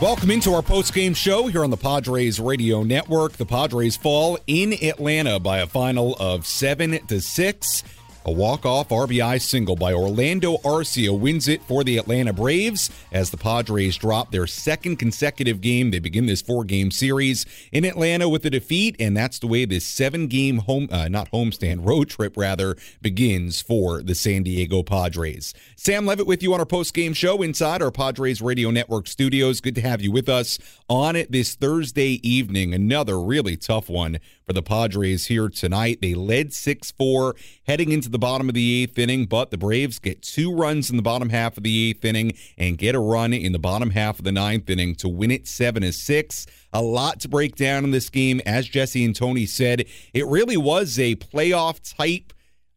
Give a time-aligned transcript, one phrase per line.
[0.00, 3.32] Welcome into our post-game show here on the Padres Radio Network.
[3.32, 7.82] The Padres fall in Atlanta by a final of 7 to 6.
[8.26, 13.36] A walk-off RBI single by Orlando Arcia wins it for the Atlanta Braves as the
[13.36, 15.90] Padres drop their second consecutive game.
[15.90, 19.86] They begin this four-game series in Atlanta with a defeat, and that's the way this
[19.86, 25.54] seven-game home, uh, not homestand, road trip rather, begins for the San Diego Padres.
[25.76, 29.60] Sam Levitt with you on our post-game show inside our Padres Radio Network studios.
[29.60, 30.58] Good to have you with us
[30.90, 32.74] on it this Thursday evening.
[32.74, 35.98] Another really tough one for the Padres here tonight.
[36.00, 39.98] They led 6 4 heading into the bottom of the eighth inning, but the Braves
[39.98, 43.34] get two runs in the bottom half of the eighth inning and get a run
[43.34, 46.46] in the bottom half of the ninth inning to win it 7 to 6.
[46.72, 48.40] A lot to break down in this game.
[48.46, 52.32] As Jesse and Tony said, it really was a playoff type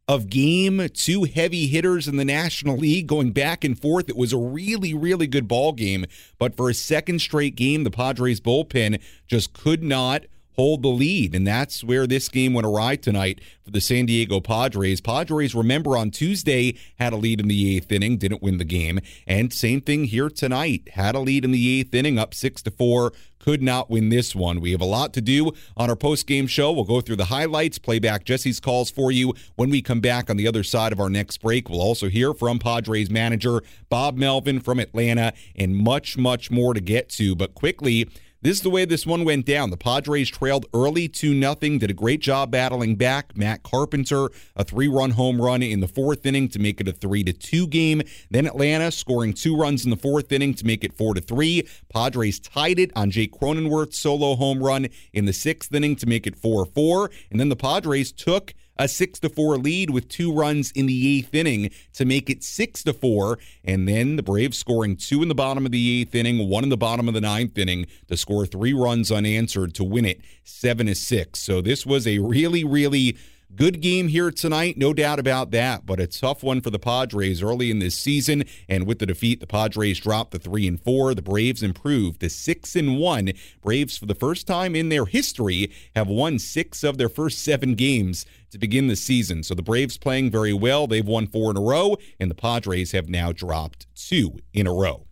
[0.09, 4.09] of game, two heavy hitters in the National League going back and forth.
[4.09, 6.05] It was a really, really good ball game.
[6.37, 10.25] But for a second straight game, the Padres bullpen just could not
[10.61, 11.33] hold the lead.
[11.33, 15.01] And that's where this game went awry tonight for the San Diego Padres.
[15.01, 18.99] Padres, remember, on Tuesday had a lead in the eighth inning, didn't win the game.
[19.25, 20.89] And same thing here tonight.
[20.93, 23.11] Had a lead in the eighth inning, up six to four.
[23.39, 24.61] Could not win this one.
[24.61, 26.71] We have a lot to do on our post game show.
[26.71, 29.33] We'll go through the highlights, play back Jesse's calls for you.
[29.55, 32.35] When we come back on the other side of our next break, we'll also hear
[32.35, 37.35] from Padres manager Bob Melvin from Atlanta and much, much more to get to.
[37.35, 38.07] But quickly,
[38.43, 39.69] this is the way this one went down.
[39.69, 41.77] The Padres trailed early 2 nothing.
[41.77, 43.37] did a great job battling back.
[43.37, 46.91] Matt Carpenter, a three run home run in the fourth inning to make it a
[46.91, 48.01] 3 to 2 game.
[48.31, 51.67] Then Atlanta scoring two runs in the fourth inning to make it 4 to 3.
[51.93, 56.25] Padres tied it on Jake Cronenworth's solo home run in the sixth inning to make
[56.25, 57.11] it 4 4.
[57.29, 61.17] And then the Padres took a 6 to 4 lead with two runs in the
[61.17, 63.37] eighth inning to make it 6 to 4.
[63.63, 66.69] And then the Braves scoring two in the bottom of the eighth inning, one in
[66.69, 70.87] the bottom of the ninth inning to score three runs unanswered to win it 7
[70.87, 71.39] to 6.
[71.39, 73.17] So this was a really, really
[73.53, 77.43] Good game here tonight, no doubt about that, but a tough one for the Padres
[77.43, 78.45] early in this season.
[78.69, 81.13] And with the defeat, the Padres dropped to three and four.
[81.13, 83.33] The Braves improved to six and one.
[83.61, 87.75] Braves, for the first time in their history, have won six of their first seven
[87.75, 89.43] games to begin the season.
[89.43, 90.87] So the Braves playing very well.
[90.87, 94.73] They've won four in a row, and the Padres have now dropped two in a
[94.73, 95.07] row.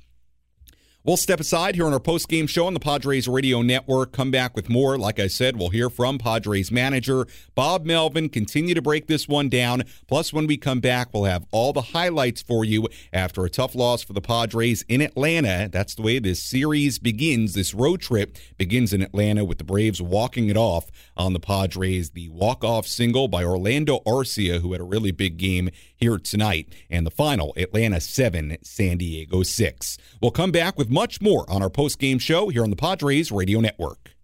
[1.10, 4.12] We'll step aside here on our post-game show on the Padres Radio Network.
[4.12, 4.96] Come back with more.
[4.96, 7.26] Like I said, we'll hear from Padres manager
[7.56, 8.30] Bob Melvin.
[8.30, 9.86] Continue to break this one down.
[10.08, 13.74] Plus, when we come back, we'll have all the highlights for you after a tough
[13.74, 15.68] loss for the Padres in Atlanta.
[15.72, 17.56] That's the way this series begins.
[17.56, 22.12] This road trip begins in Atlanta with the Braves walking it off on the Padres.
[22.12, 26.70] The walk-off single by Orlando Arcia, who had a really big game here tonight.
[26.90, 29.98] And the final, Atlanta 7, San Diego 6.
[30.22, 33.60] We'll come back with much more on our post-game show here on the Padres Radio
[33.60, 34.16] Network.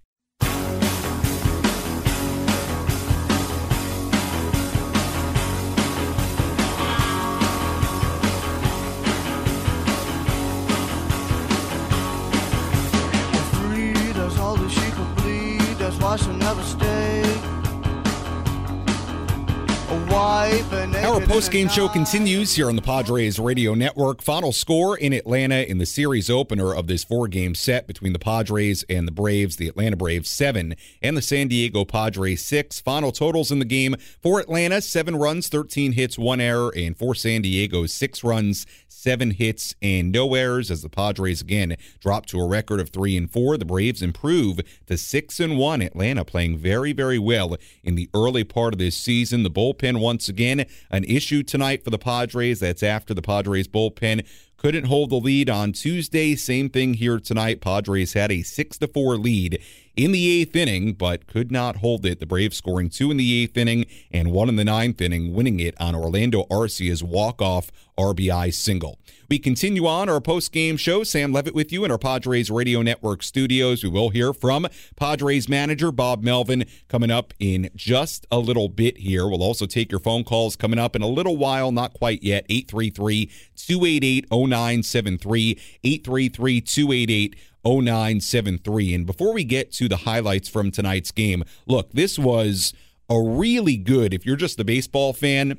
[20.45, 24.23] life and our post-game show continues here on the Padres Radio Network.
[24.23, 28.83] Final score in Atlanta in the series opener of this four-game set between the Padres
[28.89, 29.57] and the Braves.
[29.57, 32.81] The Atlanta Braves seven and the San Diego Padres six.
[32.81, 37.13] Final totals in the game for Atlanta: seven runs, thirteen hits, one error, and for
[37.13, 40.71] San Diego, six runs, seven hits, and no errors.
[40.71, 44.59] As the Padres again drop to a record of three and four, the Braves improve
[44.87, 45.83] to six and one.
[45.83, 49.43] Atlanta playing very, very well in the early part of this season.
[49.43, 52.59] The bullpen once again an issue tonight for the Padres.
[52.61, 54.25] That's after the Padres bullpen
[54.57, 56.35] couldn't hold the lead on Tuesday.
[56.35, 57.61] Same thing here tonight.
[57.61, 59.61] Padres had a 6 to 4 lead
[59.95, 62.19] in the eighth inning, but could not hold it.
[62.19, 65.59] The Braves scoring two in the eighth inning and one in the ninth inning, winning
[65.59, 68.99] it on Orlando Arcia's walk-off RBI single.
[69.27, 71.03] We continue on our post-game show.
[71.03, 73.83] Sam Levitt with you in our Padres Radio Network studios.
[73.83, 78.99] We will hear from Padres manager Bob Melvin coming up in just a little bit
[78.99, 79.27] here.
[79.27, 82.45] We'll also take your phone calls coming up in a little while, not quite yet.
[82.49, 85.59] 833 288 0973.
[85.83, 87.35] 833 288
[87.65, 88.93] 0973.
[88.93, 92.73] And before we get to the highlights from tonight's game, look, this was
[93.09, 95.57] a really good, if you're just a baseball fan,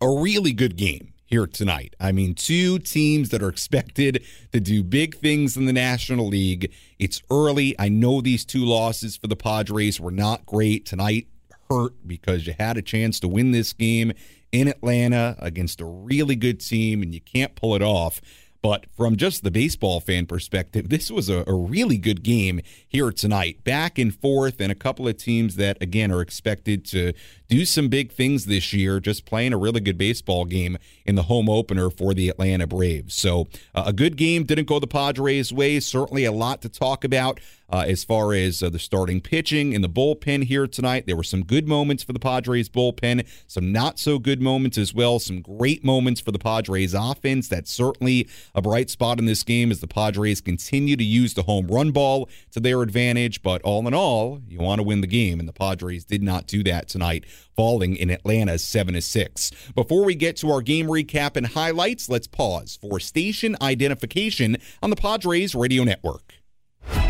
[0.00, 1.94] a really good game here tonight.
[2.00, 6.72] I mean, two teams that are expected to do big things in the National League.
[6.98, 7.78] It's early.
[7.78, 10.86] I know these two losses for the Padres were not great.
[10.86, 11.28] Tonight
[11.70, 14.12] hurt because you had a chance to win this game
[14.52, 18.20] in Atlanta against a really good team and you can't pull it off.
[18.60, 23.12] But from just the baseball fan perspective, this was a, a, really good game here
[23.12, 23.62] tonight.
[23.62, 27.12] Back and forth, and a couple of teams that, again, are expected to
[27.48, 30.76] do some big things this year, just playing a really good baseball game
[31.06, 33.14] in the home opener for the Atlanta Braves.
[33.14, 33.46] So,
[33.76, 35.78] uh, a good game didn't go the Padres' way.
[35.78, 37.38] Certainly a lot to talk about
[37.70, 41.06] uh, as far as uh, the starting pitching in the bullpen here tonight.
[41.06, 44.94] There were some good moments for the Padres bullpen, some not so good moments as
[44.94, 47.48] well, some great moments for the Padres offense.
[47.48, 51.42] That's certainly a bright spot in this game as the Padres continue to use the
[51.42, 53.42] home run ball to their advantage.
[53.42, 56.46] But all in all, you want to win the game, and the Padres did not
[56.46, 57.24] do that tonight,
[57.54, 59.50] falling in Atlanta's 7 6.
[59.74, 64.90] Before we get to our game recap and highlights, let's pause for station identification on
[64.90, 66.37] the Padres Radio Network.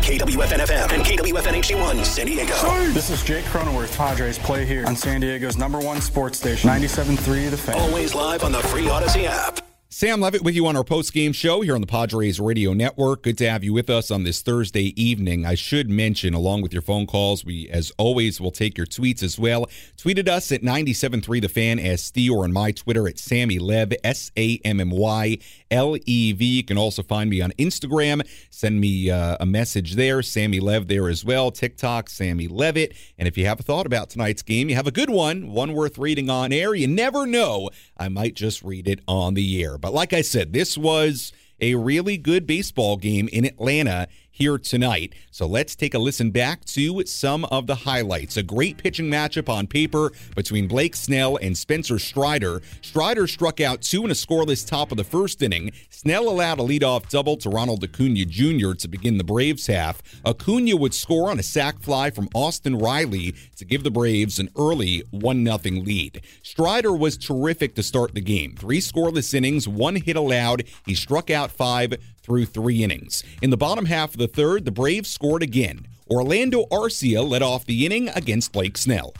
[0.01, 2.53] KWFN FM and KWFN HD1 San Diego.
[2.91, 3.95] This is Jake Cronenworth.
[3.95, 7.79] Padres play here on San Diego's number one sports station, 97.3 The Fan.
[7.79, 9.58] Always live on the free Audacy app.
[9.91, 13.23] Sam Levitt with you on our post game show here on the Padres Radio Network.
[13.23, 15.47] Good to have you with us on this Thursday evening.
[15.47, 19.23] I should mention, along with your phone calls, we, as always, will take your tweets
[19.23, 19.65] as well.
[19.97, 24.31] Tweeted us at 97.3 The Fan as or on my Twitter at Sammy Lev, S
[24.37, 25.39] A M M Y
[25.71, 26.45] L E V.
[26.45, 28.21] You can also find me on Instagram.
[28.51, 31.49] Send me uh, a message there, Sammy Lev there as well.
[31.49, 32.93] TikTok, Sammy Levitt.
[33.17, 35.73] And if you have a thought about tonight's game, you have a good one, one
[35.73, 36.75] worth reading on air.
[36.75, 37.71] You never know.
[37.97, 39.78] I might just read it on the air.
[39.79, 44.07] But like I said, this was a really good baseball game in Atlanta
[44.39, 45.13] here tonight.
[45.31, 48.37] So let's take a listen back to some of the highlights.
[48.37, 52.61] A great pitching matchup on paper between Blake Snell and Spencer Strider.
[52.81, 55.73] Strider struck out two in a scoreless top of the first inning.
[55.89, 58.73] Snell allowed a leadoff double to Ronald Acuna Jr.
[58.75, 60.01] to begin the Braves half.
[60.25, 64.49] Acuna would score on a sac fly from Austin Riley to give the Braves an
[64.57, 66.21] early 1 0 lead.
[66.43, 68.55] Strider was terrific to start the game.
[68.55, 70.63] Three scoreless innings, one hit allowed.
[70.85, 73.23] He struck out five, through three innings.
[73.41, 75.87] In the bottom half of the third, the Braves scored again.
[76.09, 79.13] Orlando Arcia led off the inning against Blake Snell.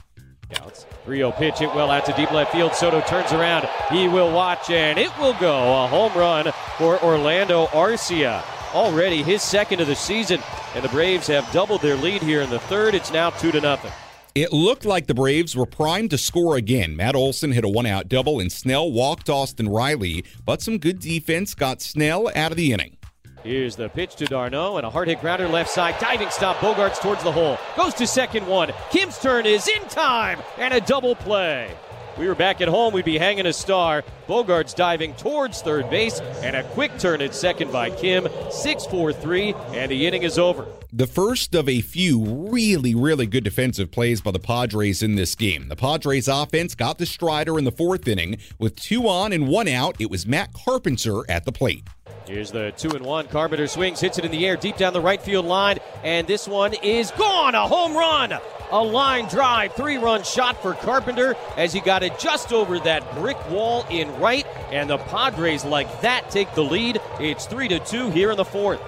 [1.06, 2.74] 3 0 pitch, it well out to deep left field.
[2.74, 3.68] Soto turns around.
[3.92, 5.84] He will watch, and it will go.
[5.84, 8.44] A home run for Orlando Arcia.
[8.74, 10.42] Already his second of the season,
[10.76, 12.94] and the Braves have doubled their lead here in the third.
[12.94, 13.92] It's now 2 to nothing.
[14.40, 16.96] It looked like the Braves were primed to score again.
[16.96, 21.00] Matt Olson hit a one out double, and Snell walked Austin Riley, but some good
[21.00, 22.96] defense got Snell out of the inning.
[23.44, 25.96] Here's the pitch to d'Arnaud and a hard hit grounder left side.
[26.00, 26.56] Diving stop.
[26.60, 27.58] Bogaerts towards the hole.
[27.76, 28.72] Goes to second one.
[28.92, 31.76] Kim's turn is in time and a double play.
[32.20, 34.04] We were back at home, we'd be hanging a star.
[34.28, 38.28] Bogaerts diving towards third base and a quick turn at second by Kim.
[38.52, 40.68] 6 4 3, and the inning is over.
[40.92, 45.34] The first of a few really, really good defensive plays by the Padres in this
[45.34, 45.70] game.
[45.70, 48.38] The Padres offense got the strider in the fourth inning.
[48.58, 51.84] With two on and one out, it was Matt Carpenter at the plate.
[52.30, 53.26] Here's the two and one.
[53.26, 56.48] Carpenter swings, hits it in the air deep down the right field line, and this
[56.48, 57.56] one is gone.
[57.56, 58.34] A home run.
[58.72, 63.16] A line drive, three run shot for Carpenter as he got it just over that
[63.16, 67.02] brick wall in right, and the Padres, like that, take the lead.
[67.20, 68.80] It's three to two here in the fourth.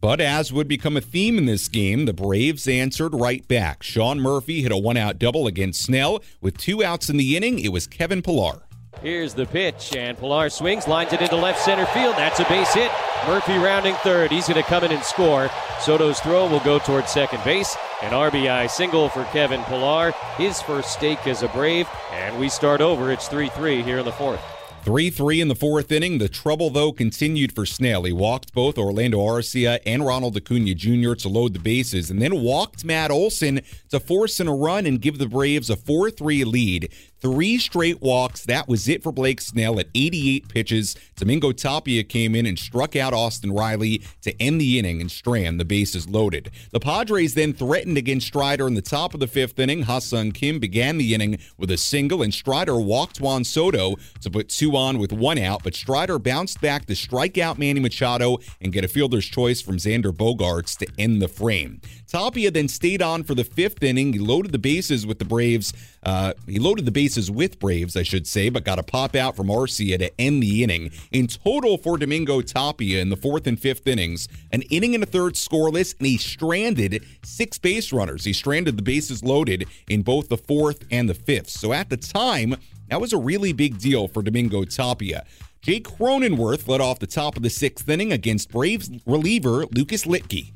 [0.00, 3.82] But as would become a theme in this game, the Braves answered right back.
[3.82, 6.22] Sean Murphy hit a one out double against Snell.
[6.40, 8.62] With two outs in the inning, it was Kevin Pillar.
[9.04, 12.16] Here's the pitch, and Pillar swings, lines it into left center field.
[12.16, 12.90] That's a base hit.
[13.26, 14.30] Murphy rounding third.
[14.32, 15.50] He's going to come in and score.
[15.78, 17.76] Soto's throw will go towards second base.
[18.00, 21.86] An RBI single for Kevin Pillar, His first stake as a Brave.
[22.12, 23.12] And we start over.
[23.12, 24.40] It's 3 3 here in the fourth.
[24.84, 26.18] 3 3 in the fourth inning.
[26.18, 28.04] The trouble, though, continued for Snell.
[28.04, 31.14] He walked both Orlando Arcia and Ronald Acuna Jr.
[31.14, 35.00] to load the bases, and then walked Matt Olson to force in a run and
[35.00, 36.92] give the Braves a 4 3 lead.
[37.20, 38.44] Three straight walks.
[38.44, 40.96] That was it for Blake Snell at 88 pitches.
[41.16, 45.58] Domingo Tapia came in and struck out Austin Riley to end the inning and strand
[45.58, 46.50] the bases loaded.
[46.70, 49.82] The Padres then threatened against Strider in the top of the fifth inning.
[49.82, 54.48] Ha-Seong Kim began the inning with a single, and Strider walked Juan Soto to put
[54.48, 58.72] two on with one out, but Strider bounced back to strike out Manny Machado and
[58.72, 61.80] get a fielder's choice from Xander Bogaerts to end the frame.
[62.06, 64.12] Tapia then stayed on for the fifth inning.
[64.12, 65.72] He loaded the bases with the Braves.
[66.04, 69.36] Uh, he loaded the bases with Braves, I should say, but got a pop out
[69.36, 70.90] from Arcia to end the inning.
[71.12, 75.06] In total for Domingo Tapia in the fourth and fifth innings, an inning and a
[75.06, 78.24] third scoreless, and he stranded six base runners.
[78.24, 81.48] He stranded the bases loaded in both the fourth and the fifth.
[81.48, 82.56] So at the time,
[82.88, 85.24] that was a really big deal for Domingo Tapia.
[85.62, 90.52] Jake Cronenworth led off the top of the sixth inning against Braves reliever Lucas Luetge.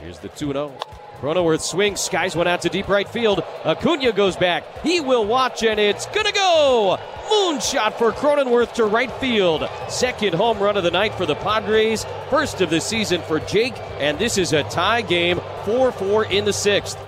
[0.00, 0.72] Here's the 2 0.
[1.22, 3.44] Cronenworth swings, skies one out to deep right field.
[3.64, 4.64] Acuna goes back.
[4.82, 6.98] He will watch, and it's gonna go.
[7.30, 9.62] Moonshot for Cronenworth to right field.
[9.88, 12.04] Second home run of the night for the Padres.
[12.28, 16.44] First of the season for Jake, and this is a tie game, 4 4 in
[16.44, 16.98] the sixth.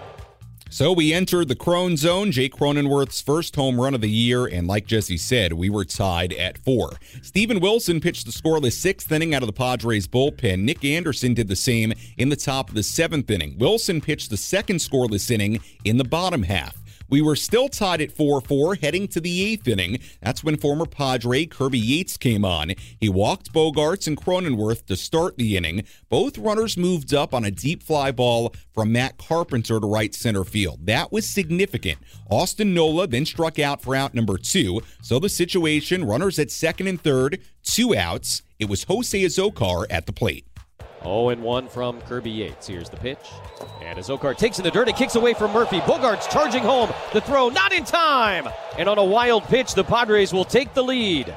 [0.75, 4.67] So we entered the Crone zone, Jake Cronenworth's first home run of the year, and
[4.67, 6.95] like Jesse said, we were tied at four.
[7.23, 10.65] Steven Wilson pitched the scoreless sixth inning out of the Padres bullpen.
[10.65, 13.57] Nick Anderson did the same in the top of the seventh inning.
[13.57, 16.84] Wilson pitched the second scoreless inning in the bottom half.
[17.09, 19.99] We were still tied at 4 4 heading to the eighth inning.
[20.23, 22.73] That's when former Padre Kirby Yates came on.
[22.99, 25.85] He walked Bogaerts and Cronenworth to start the inning.
[26.09, 30.45] Both runners moved up on a deep fly ball from Matt Carpenter to right center
[30.45, 30.87] field.
[30.87, 31.99] That was significant.
[32.31, 34.81] Austin Nola then struck out for out number two.
[35.03, 38.43] So the situation runners at second and third, two outs.
[38.59, 40.47] It was Jose Azocar at the plate.
[41.05, 42.67] 0 1 from Kirby Yates.
[42.67, 43.19] Here's the pitch.
[43.83, 45.81] And as Azocar takes in the dirt it kicks away from Murphy.
[45.81, 46.91] Bogaerts charging home.
[47.13, 48.49] The throw not in time.
[48.79, 51.33] And on a wild pitch, the Padres will take the lead.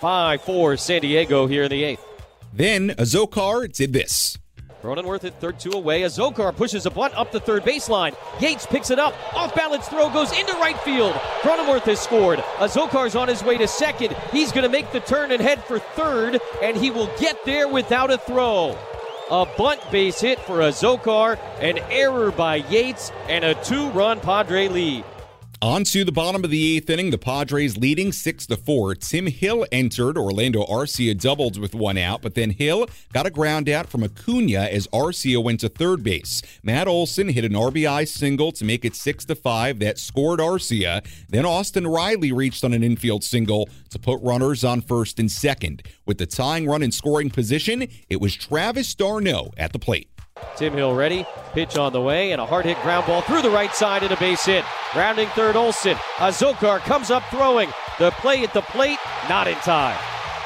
[0.00, 2.04] 5 4 San Diego here in the eighth.
[2.52, 4.36] Then Azocar did this.
[4.82, 6.02] Cronenworth at third, two away.
[6.02, 8.16] Azocar pushes a bunt up the third baseline.
[8.40, 9.14] Yates picks it up.
[9.34, 11.12] Off balance throw goes into right field.
[11.42, 12.38] Cronenworth has scored.
[12.56, 14.16] Azocar's on his way to second.
[14.32, 17.68] He's going to make the turn and head for third, and he will get there
[17.68, 18.76] without a throw.
[19.30, 24.66] A bunt base hit for Azocar, an error by Yates, and a two run Padre
[24.66, 25.04] lead.
[25.62, 28.94] On to the bottom of the eighth inning, the Padres leading six to four.
[28.94, 30.16] Tim Hill entered.
[30.16, 34.60] Orlando Arcia doubled with one out, but then Hill got a ground out from Acuna
[34.60, 36.40] as Arcia went to third base.
[36.62, 39.80] Matt Olson hit an RBI single to make it six to five.
[39.80, 41.04] That scored Arcia.
[41.28, 45.82] Then Austin Riley reached on an infield single to put runners on first and second.
[46.06, 50.08] With the tying run in scoring position, it was Travis d'Arnaud at the plate.
[50.56, 51.26] Tim Hill ready.
[51.52, 54.12] Pitch on the way, and a hard hit ground ball through the right side and
[54.12, 54.64] a base hit.
[54.94, 55.96] Rounding third, Olson.
[56.16, 57.70] Azocar comes up throwing.
[57.98, 59.98] The play at the plate, not in time.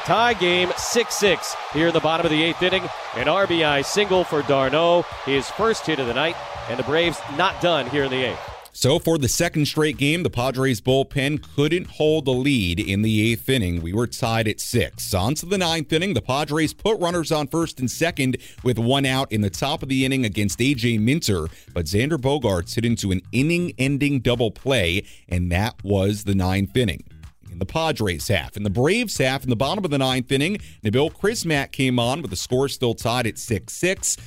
[0.05, 2.83] Tie game 6 6 here in the bottom of the eighth inning.
[3.15, 6.35] An RBI single for d'Arnaud, his first hit of the night,
[6.69, 8.54] and the Braves not done here in the eighth.
[8.77, 13.31] So, for the second straight game, the Padres bullpen couldn't hold the lead in the
[13.31, 13.81] eighth inning.
[13.81, 15.13] We were tied at six.
[15.13, 19.05] On to the ninth inning, the Padres put runners on first and second with one
[19.05, 23.13] out in the top of the inning against AJ Minter, but Xander Bogaerts hit into
[23.13, 27.05] an inning ending double play, and that was the ninth inning
[27.49, 28.57] in the Padres half.
[28.57, 32.21] In the Braves half, in the bottom of the ninth inning, Nabil Crismatt came on
[32.21, 34.17] with the score still tied at 6 6.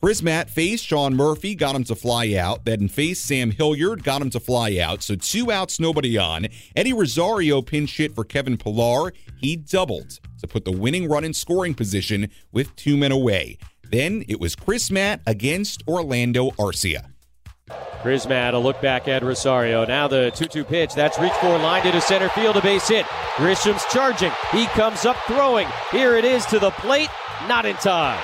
[0.00, 2.64] Crismatt faced Sean Murphy, got him to fly out.
[2.64, 5.02] Then faced Sam Hilliard, got him to fly out.
[5.02, 6.46] So two outs, nobody on.
[6.76, 9.12] Eddie Rosario pinch hit for Kevin Pillar.
[9.40, 13.58] He doubled to put the winning run in scoring position with two men away.
[13.90, 17.06] Then it was Crismatt against Orlando Arcia.
[18.00, 19.84] Crismatt, a look back at Rosario.
[19.84, 20.94] Now the 2 2 pitch.
[20.94, 23.04] That's reached for, lined into center field, a base hit.
[23.36, 24.30] Grisham's charging.
[24.52, 25.66] He comes up throwing.
[25.90, 27.10] Here it is to the plate,
[27.48, 28.22] not in time.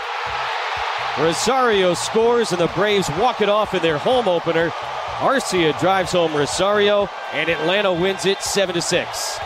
[1.19, 4.71] Rosario scores, and the Braves walk it off in their home opener.
[5.19, 9.39] Arcia drives home Rosario, and Atlanta wins it 7 to 6.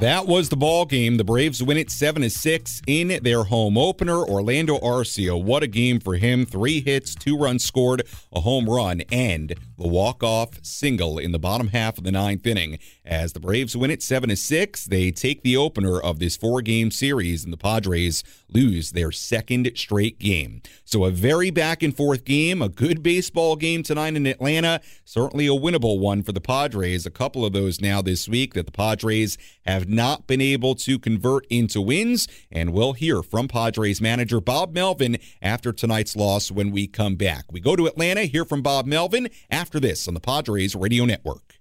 [0.00, 1.18] That was the ball game.
[1.18, 4.16] The Braves win it 7 to 6 in their home opener.
[4.16, 6.46] Orlando Arcia, what a game for him.
[6.46, 8.02] 3 hits, 2 runs scored,
[8.32, 12.78] a home run and the walk-off single in the bottom half of the ninth inning.
[13.06, 16.90] As the Braves win it 7 to 6, they take the opener of this four-game
[16.90, 20.62] series and the Padres lose their second straight game.
[20.86, 25.46] So a very back and forth game, a good baseball game tonight in Atlanta, certainly
[25.46, 27.04] a winnable one for the Padres.
[27.04, 30.98] A couple of those now this week that the Padres have not been able to
[30.98, 36.70] convert into wins, and we'll hear from Padres manager Bob Melvin after tonight's loss when
[36.70, 37.52] we come back.
[37.52, 41.60] We go to Atlanta, hear from Bob Melvin after this on the Padres Radio Network.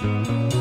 [0.00, 0.59] Thank you.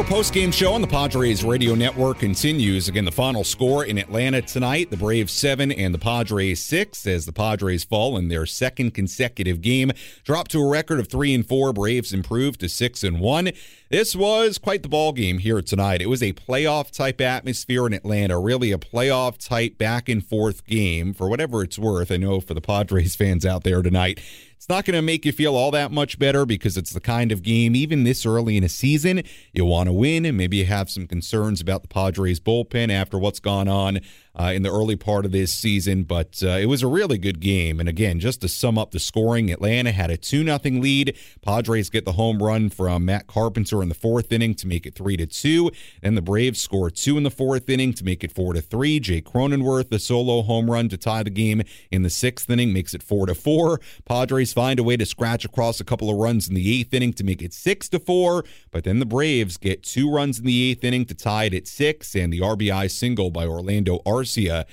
[0.00, 2.88] Our post-game show on the Padres Radio Network continues.
[2.88, 7.06] Again, the final score in Atlanta tonight: the Braves seven and the Padres six.
[7.06, 9.92] As the Padres fall in their second consecutive game,
[10.24, 11.74] drop to a record of three and four.
[11.74, 13.50] Braves improve to six and one.
[13.90, 16.00] This was quite the ball game here tonight.
[16.00, 20.64] It was a playoff type atmosphere in Atlanta, really a playoff type back and forth
[20.64, 21.12] game.
[21.12, 24.18] For whatever it's worth, I know for the Padres fans out there tonight.
[24.60, 27.32] It's not going to make you feel all that much better because it's the kind
[27.32, 29.22] of game, even this early in a season,
[29.54, 30.26] you want to win.
[30.26, 34.00] And maybe you have some concerns about the Padres bullpen after what's gone on
[34.38, 36.04] uh, in the early part of this season.
[36.04, 37.80] But uh, it was a really good game.
[37.80, 41.16] And again, just to sum up the scoring, Atlanta had a 2 0 lead.
[41.42, 44.94] Padres get the home run from Matt Carpenter in the fourth inning to make it
[44.94, 45.70] 3 to 2.
[46.02, 49.00] Then the Braves score two in the fourth inning to make it 4 to 3.
[49.00, 52.94] Jake Cronenworth, the solo home run to tie the game in the sixth inning, makes
[52.94, 53.80] it 4 to 4.
[54.04, 57.12] Padres find a way to scratch across a couple of runs in the eighth inning
[57.14, 58.44] to make it 6 to 4.
[58.70, 61.66] But then the Braves get two runs in the eighth inning to tie it at
[61.66, 64.64] 6, and the RBI single by Orlando Arcia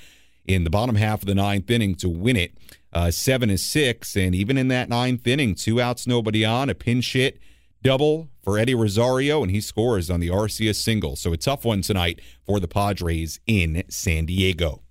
[0.46, 2.52] in the bottom half of the ninth inning to win it.
[2.92, 6.74] Uh, seven is six, and even in that ninth inning, two outs, nobody on, a
[6.74, 7.38] pinch hit
[7.82, 11.16] double for Eddie Rosario, and he scores on the Arcia single.
[11.16, 14.82] So a tough one tonight for the Padres in San Diego.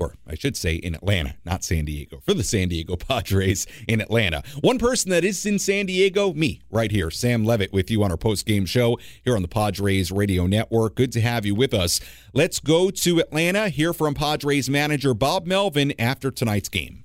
[0.00, 4.00] Or I should say in Atlanta, not San Diego, for the San Diego Padres in
[4.00, 4.42] Atlanta.
[4.62, 8.10] One person that is in San Diego, me, right here, Sam Levitt, with you on
[8.10, 10.96] our post game show here on the Padres Radio Network.
[10.96, 12.00] Good to have you with us.
[12.32, 16.99] Let's go to Atlanta, hear from Padres manager Bob Melvin after tonight's game.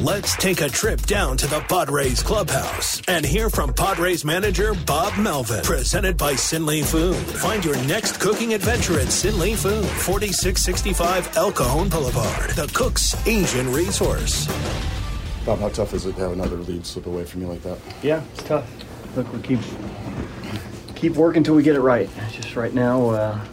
[0.00, 5.18] Let's take a trip down to the Padres clubhouse and hear from Padres manager Bob
[5.18, 5.64] Melvin.
[5.64, 7.16] Presented by Sinley Food.
[7.16, 13.72] Find your next cooking adventure at Sinley Food, 4665 El Cajon Boulevard, the cook's Asian
[13.72, 14.46] resource.
[15.44, 17.78] Bob, how tough is it to have another lead slip away from you like that?
[18.00, 18.70] Yeah, it's tough.
[19.16, 19.60] Look, we keep
[20.94, 22.08] keep working until we get it right.
[22.30, 23.44] Just right now, uh,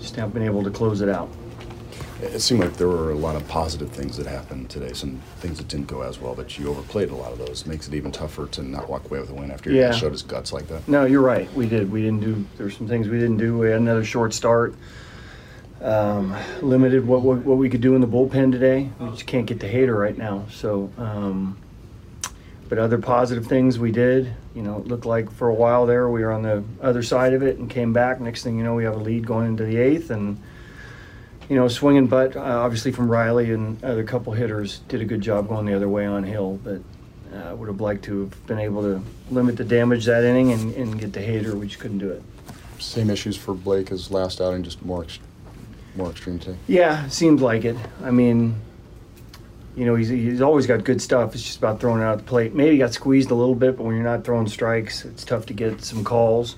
[0.00, 1.28] just haven't been able to close it out.
[2.22, 5.58] It seemed like there were a lot of positive things that happened today, some things
[5.58, 7.66] that didn't go as well, but you overplayed a lot of those.
[7.66, 9.90] Makes it even tougher to not walk away with a win after you Yeah.
[9.90, 10.86] showed his guts like that.
[10.86, 11.52] No, you're right.
[11.54, 11.90] We did.
[11.90, 12.44] We didn't do.
[12.58, 13.58] There's some things we didn't do.
[13.58, 14.74] We had another short start.
[15.80, 18.88] Um, limited what, what what we could do in the bullpen today.
[19.00, 20.44] We just can't get to Hader right now.
[20.48, 21.56] So, um,
[22.68, 24.32] but other positive things we did.
[24.54, 27.32] You know, it looked like for a while there we were on the other side
[27.32, 28.20] of it and came back.
[28.20, 30.38] Next thing you know, we have a lead going into the eighth and.
[31.48, 35.20] You know, swinging butt, uh, obviously from Riley and other couple hitters did a good
[35.20, 36.80] job going the other way on Hill, but
[37.34, 40.74] uh, would have liked to have been able to limit the damage that inning and,
[40.74, 41.54] and get to Hader.
[41.54, 42.22] We just couldn't do it.
[42.78, 45.18] Same issues for Blake as last outing, just more ex-
[45.94, 46.56] more extreme today.
[46.68, 47.76] Yeah, seemed like it.
[48.02, 48.56] I mean,
[49.76, 51.34] you know, he's, he's always got good stuff.
[51.34, 52.54] It's just about throwing it out the plate.
[52.54, 55.46] Maybe he got squeezed a little bit, but when you're not throwing strikes, it's tough
[55.46, 56.56] to get some calls.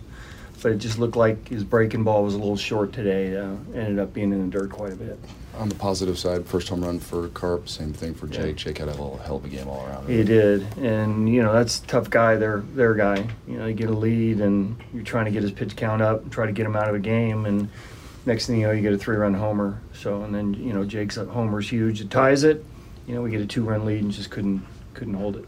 [0.64, 3.36] But it just looked like his breaking ball was a little short today.
[3.36, 5.18] Uh, ended up being in the dirt quite a bit.
[5.58, 8.56] On the positive side, first home run for Carp, same thing for Jake.
[8.56, 8.64] Yeah.
[8.64, 10.08] Jake had a little hell of a game all around.
[10.08, 12.36] He did, and you know that's a tough guy.
[12.36, 13.28] Their their guy.
[13.46, 16.22] You know, you get a lead, and you're trying to get his pitch count up,
[16.22, 17.68] and try to get him out of a game, and
[18.24, 19.82] next thing you know, you get a three-run homer.
[19.92, 22.00] So, and then you know Jake's homer's huge.
[22.00, 22.64] It ties it.
[23.06, 25.44] You know, we get a two-run lead and just couldn't couldn't hold it.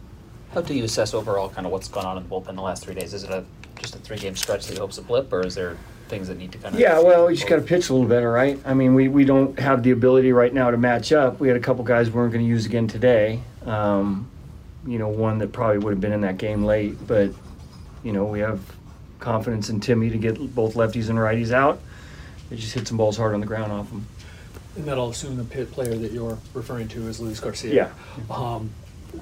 [0.53, 2.85] How do you assess overall kind of what's gone on in the bullpen the last
[2.85, 3.15] three days?
[3.15, 3.47] Is it a
[3.79, 5.77] just a three game stretch that you hope's a blip, or is there
[6.09, 6.81] things that need to kind of?
[6.81, 8.59] Yeah, well, you just got to pitch a little better, right?
[8.65, 11.41] I mean, we, we don't have the ability right now to match up.
[11.41, 13.41] We had a couple guys we weren't going to use again today.
[13.65, 14.31] Um,
[14.87, 17.31] you know, one that probably would have been in that game late, but
[18.05, 18.61] you know, we have
[19.19, 21.81] confidence in Timmy to get both lefties and righties out.
[22.51, 24.07] They just hit some balls hard on the ground off them.
[24.77, 27.75] And that'll assume the pit player that you're referring to is Luis Garcia.
[27.75, 27.91] Yeah.
[28.31, 28.71] Um,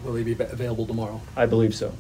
[0.03, 1.23] will he be available tomorrow?
[1.37, 1.93] I believe so.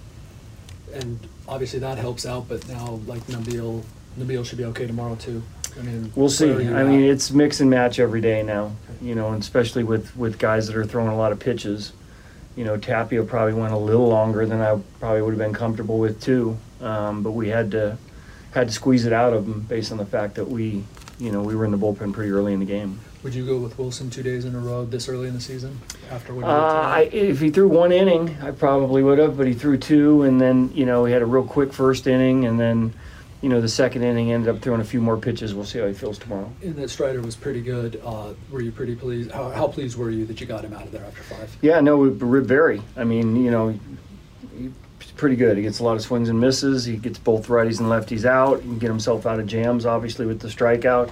[0.94, 3.83] And obviously that helps out, but now like Nabil,
[4.18, 5.42] Nabil should be okay tomorrow too.
[5.78, 6.46] I mean, We'll see.
[6.46, 6.87] where are you I at?
[6.87, 8.72] mean, it's mix and match every day now.
[9.02, 11.92] You know, and especially with with guys that are throwing a lot of pitches.
[12.57, 15.98] You know, Tapia probably went a little longer than I probably would have been comfortable
[15.98, 16.57] with too.
[16.80, 17.98] Um, but we had to
[18.52, 20.85] had to squeeze it out of him based on the fact that we,
[21.18, 23.00] you know, we were in the bullpen pretty early in the game.
[23.24, 25.80] Would you go with Wilson two days in a row this early in the season
[26.10, 29.54] after what Uh, I, if he threw one inning, I probably would have, but he
[29.54, 32.92] threw two, and then you know he had a real quick first inning, and then
[33.40, 35.54] you know the second inning ended up throwing a few more pitches.
[35.54, 36.52] We'll see how he feels tomorrow.
[36.62, 37.98] And that Strider was pretty good.
[38.04, 39.30] Uh, were you pretty pleased?
[39.30, 41.56] How, how pleased were you that you got him out of there after five?
[41.62, 42.82] Yeah, no, very.
[42.94, 43.78] I mean, you know,
[44.58, 44.70] he's
[45.16, 45.56] pretty good.
[45.56, 46.84] He gets a lot of swings and misses.
[46.84, 48.60] He gets both righties and lefties out.
[48.60, 51.10] He can get himself out of jams, obviously, with the strikeout.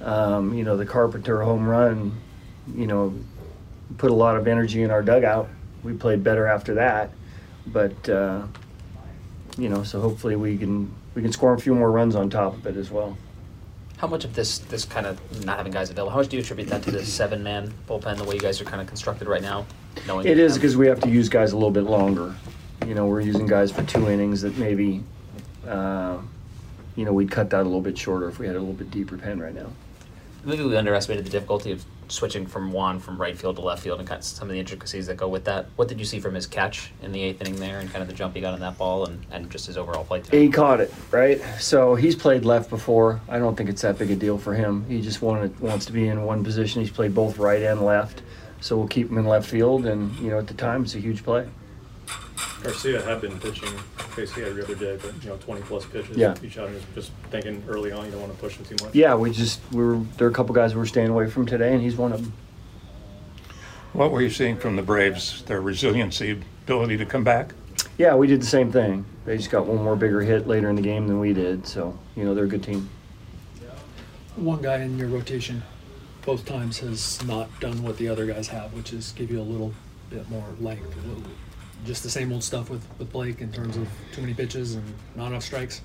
[0.00, 2.20] Um, you know, the Carpenter home run,
[2.74, 3.14] you know,
[3.98, 5.48] put a lot of energy in our dugout.
[5.82, 7.10] We played better after that,
[7.66, 8.42] but uh,
[9.56, 12.54] you know, so hopefully we can we can score a few more runs on top
[12.54, 13.16] of it as well.
[13.96, 16.10] How much of this this kind of not having guys available?
[16.10, 18.60] How much do you attribute that to the seven man bullpen, the way you guys
[18.60, 19.66] are kind of constructed right now?
[20.06, 22.34] Knowing It is because we have to use guys a little bit longer.
[22.86, 25.02] You know, we're using guys for two innings that maybe,
[25.66, 26.18] uh,
[26.94, 28.90] you know, we'd cut that a little bit shorter if we had a little bit
[28.90, 29.70] deeper pen right now.
[30.44, 33.98] Maybe we underestimated the difficulty of switching from Juan from right field to left field
[33.98, 35.66] and kind of some of the intricacies that go with that.
[35.76, 38.08] What did you see from his catch in the eighth inning there, and kind of
[38.08, 40.20] the jump he got on that ball, and, and just his overall play?
[40.20, 40.42] Today?
[40.42, 43.20] He caught it right, so he's played left before.
[43.28, 44.84] I don't think it's that big a deal for him.
[44.88, 46.80] He just wanted wants to be in one position.
[46.80, 48.22] He's played both right and left,
[48.60, 49.86] so we'll keep him in left field.
[49.86, 51.48] And you know, at the time, it's a huge play.
[52.66, 53.68] Garcia had been pitching
[54.16, 56.34] basically every other day, but you know, 20 plus pitches Yeah.
[56.42, 56.80] each outing.
[56.96, 58.92] Just thinking early on, you don't want to push him too much.
[58.94, 61.46] Yeah, we just we were there are a couple guys we were staying away from
[61.46, 62.32] today, and he's one of them.
[63.92, 65.42] What were you seeing from the Braves?
[65.44, 67.54] Their resiliency, ability to come back?
[67.98, 69.04] Yeah, we did the same thing.
[69.24, 71.96] They just got one more bigger hit later in the game than we did, so
[72.16, 72.90] you know they're a good team.
[74.34, 75.62] One guy in your rotation,
[76.26, 79.42] both times, has not done what the other guys have, which is give you a
[79.42, 79.72] little
[80.10, 80.94] bit more length.
[81.84, 84.84] Just the same old stuff with, with Blake in terms of too many pitches and
[85.14, 85.82] not enough strikes.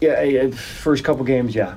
[0.00, 1.76] Yeah, yeah, first couple games, yeah.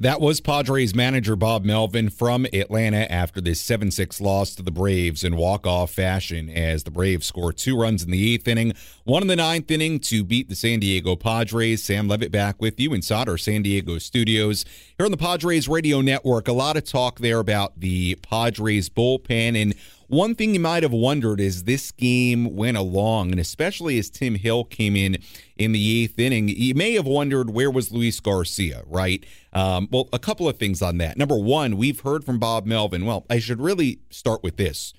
[0.00, 4.70] That was Padres manager Bob Melvin from Atlanta after this 7 6 loss to the
[4.70, 8.72] Braves in walk off fashion as the Braves score two runs in the eighth inning,
[9.04, 11.84] one in the ninth inning to beat the San Diego Padres.
[11.84, 14.64] Sam Levitt back with you inside our San Diego studios
[14.96, 16.48] here on the Padres Radio Network.
[16.48, 19.74] A lot of talk there about the Padres bullpen and
[20.10, 24.34] one thing you might have wondered as this game went along, and especially as Tim
[24.34, 25.18] Hill came in
[25.56, 29.24] in the eighth inning, you may have wondered where was Luis Garcia, right?
[29.52, 31.16] Um, well, a couple of things on that.
[31.16, 33.06] Number one, we've heard from Bob Melvin.
[33.06, 34.92] Well, I should really start with this.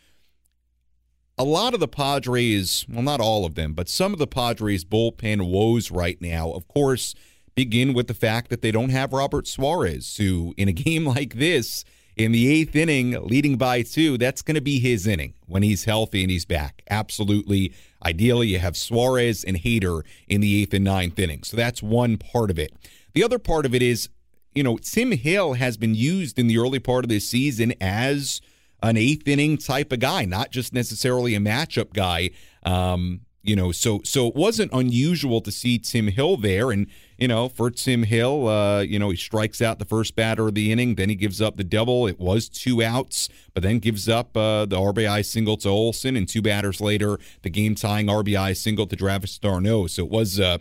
[1.38, 4.86] A lot of the Padres, well, not all of them, but some of the Padres
[4.86, 7.15] bullpen woes right now, of course,
[7.54, 11.34] begin with the fact that they don't have Robert Suarez, who in a game like
[11.34, 11.84] this,
[12.15, 15.86] in the eighth inning, leading by two, that's going to be his inning when he's
[15.86, 16.84] healthy and he's back.
[16.89, 17.74] Absolutely.
[18.04, 21.43] Ideally, you have Suarez and Hader in the eighth and ninth inning.
[21.43, 22.74] So that's one part of it.
[23.13, 24.10] The other part of it is,
[24.54, 28.41] you know, Tim Hill has been used in the early part of this season as
[28.84, 32.32] an eighth inning type of guy, not just necessarily a matchup guy.
[32.63, 37.27] Um, you know, so so it wasn't unusual to see Tim Hill there, and you
[37.27, 40.71] know, for Tim Hill, uh, you know, he strikes out the first batter of the
[40.71, 42.08] inning, then he gives up the double.
[42.08, 46.27] It was two outs, but then gives up uh, the RBI single to Olson, and
[46.27, 49.88] two batters later, the game tying RBI single to Travis d'Arnaud.
[49.88, 50.39] So it was.
[50.39, 50.60] Uh,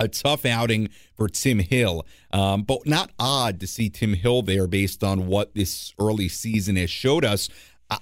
[0.00, 4.66] a tough outing for Tim Hill, um, but not odd to see Tim Hill there
[4.66, 7.50] based on what this early season has showed us.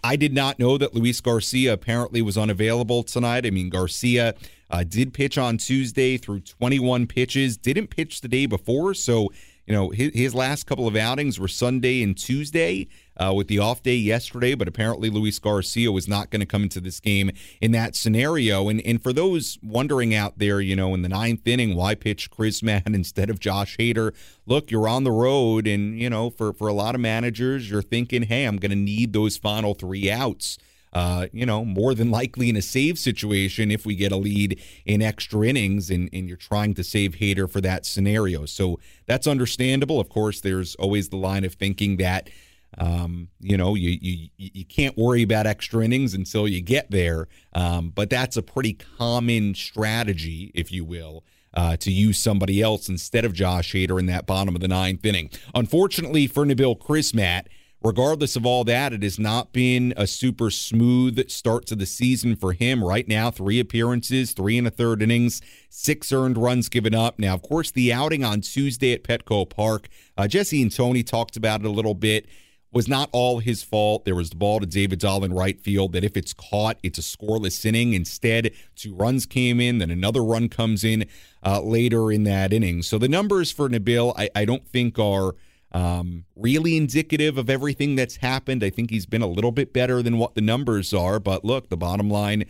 [0.04, 3.46] I did not know that Luis Garcia apparently was unavailable tonight.
[3.46, 4.34] I mean, Garcia
[4.70, 8.92] uh, did pitch on Tuesday through 21 pitches, didn't pitch the day before.
[8.94, 9.32] So,
[9.68, 13.58] you know, his, his last couple of outings were Sunday and Tuesday uh, with the
[13.58, 17.30] off day yesterday, but apparently Luis Garcia was not going to come into this game
[17.60, 18.70] in that scenario.
[18.70, 22.30] And, and for those wondering out there, you know, in the ninth inning, why pitch
[22.30, 24.14] Chris Mann instead of Josh Hader?
[24.46, 27.82] Look, you're on the road, and, you know, for, for a lot of managers, you're
[27.82, 30.56] thinking, hey, I'm going to need those final three outs
[30.92, 34.60] uh, you know, more than likely in a save situation if we get a lead
[34.84, 38.46] in extra innings and, and you're trying to save Hader for that scenario.
[38.46, 40.00] So that's understandable.
[40.00, 42.30] Of course, there's always the line of thinking that,
[42.78, 47.28] um, you know, you, you you can't worry about extra innings until you get there.
[47.54, 51.24] Um, but that's a pretty common strategy, if you will.
[51.54, 55.04] Uh, to use somebody else instead of Josh Hader in that bottom of the ninth
[55.04, 55.30] inning.
[55.54, 57.46] Unfortunately for Nabil Crismatt,
[57.82, 62.36] regardless of all that, it has not been a super smooth start to the season
[62.36, 62.82] for him.
[62.82, 67.18] Right now, three appearances, three and a third innings, six earned runs given up.
[67.18, 71.36] Now, of course, the outing on Tuesday at Petco Park, uh, Jesse and Tony talked
[71.36, 72.26] about it a little bit.
[72.70, 74.04] Was not all his fault.
[74.04, 76.98] There was the ball to David Dahl in right field that if it's caught, it's
[76.98, 77.94] a scoreless inning.
[77.94, 81.06] Instead, two runs came in, then another run comes in
[81.42, 82.82] uh, later in that inning.
[82.82, 85.34] So the numbers for Nabil, I, I don't think are
[85.72, 88.64] um, really indicative of everything that's happened.
[88.64, 91.20] I think he's been a little bit better than what the numbers are.
[91.20, 92.44] But look, the bottom line,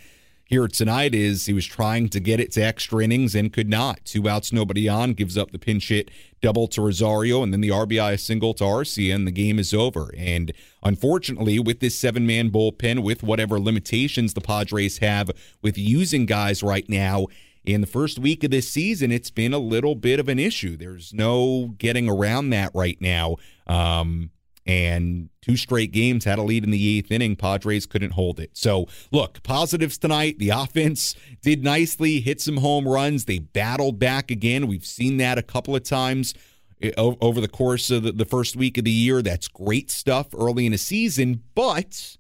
[0.48, 4.02] here tonight is he was trying to get it to extra innings and could not.
[4.06, 7.68] Two outs, nobody on, gives up the pinch hit double to Rosario, and then the
[7.68, 10.10] RBI single to Arcia, and the game is over.
[10.16, 10.52] And
[10.82, 16.62] unfortunately, with this seven man bullpen, with whatever limitations the Padres have with using guys
[16.62, 17.26] right now,
[17.64, 20.76] in the first week of this season, it's been a little bit of an issue.
[20.76, 23.36] There's no getting around that right now.
[23.66, 24.30] Um,
[24.68, 27.36] and two straight games had a lead in the eighth inning.
[27.36, 28.50] Padres couldn't hold it.
[28.52, 30.38] So, look, positives tonight.
[30.38, 33.24] The offense did nicely, hit some home runs.
[33.24, 34.66] They battled back again.
[34.66, 36.34] We've seen that a couple of times
[36.82, 39.22] eh, over the course of the first week of the year.
[39.22, 42.18] That's great stuff early in the season, but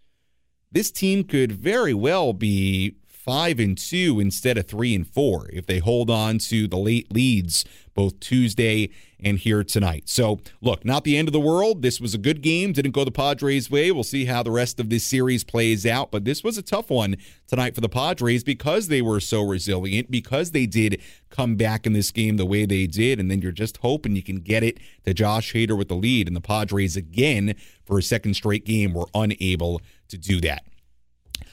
[0.72, 2.96] this team could very well be
[3.28, 7.12] five and two instead of three and four if they hold on to the late
[7.12, 7.62] leads
[7.92, 8.88] both Tuesday
[9.20, 10.08] and here tonight.
[10.08, 11.82] So, look, not the end of the world.
[11.82, 12.72] This was a good game.
[12.72, 13.92] Didn't go the Padres' way.
[13.92, 16.10] We'll see how the rest of this series plays out.
[16.10, 20.10] But this was a tough one tonight for the Padres because they were so resilient,
[20.10, 23.20] because they did come back in this game the way they did.
[23.20, 26.28] And then you're just hoping you can get it to Josh Hader with the lead.
[26.28, 30.62] And the Padres, again, for a second straight game, were unable to do that.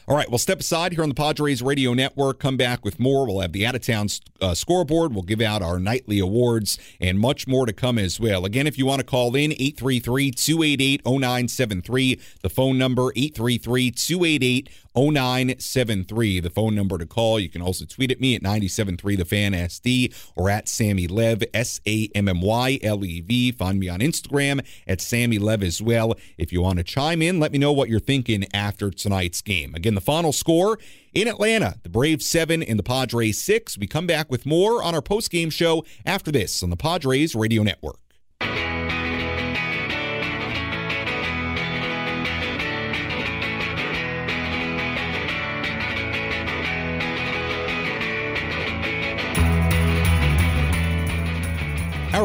[0.07, 2.39] All right, we'll step aside here on the Padres Radio Network.
[2.39, 3.25] Come back with more.
[3.25, 4.07] We'll have the out of town
[4.39, 5.15] uh, scoreboard.
[5.15, 8.45] We'll give out our nightly awards and much more to come as well.
[8.45, 12.19] Again, if you want to call in, 833 288 0973.
[12.43, 17.39] The phone number, 833 288 0973, the phone number to call.
[17.39, 21.43] You can also tweet at me at 973 the fan SD or at Sammy Lev,
[21.53, 23.51] S A M M Y L E V.
[23.51, 26.13] Find me on Instagram at Sammy Lev as well.
[26.37, 29.75] If you want to chime in, let me know what you're thinking after tonight's game.
[29.75, 30.79] Again, the final score
[31.13, 33.77] in Atlanta, the Braves 7 and the Padres 6.
[33.77, 37.35] We come back with more on our post game show after this on the Padres
[37.35, 38.04] Radio Network.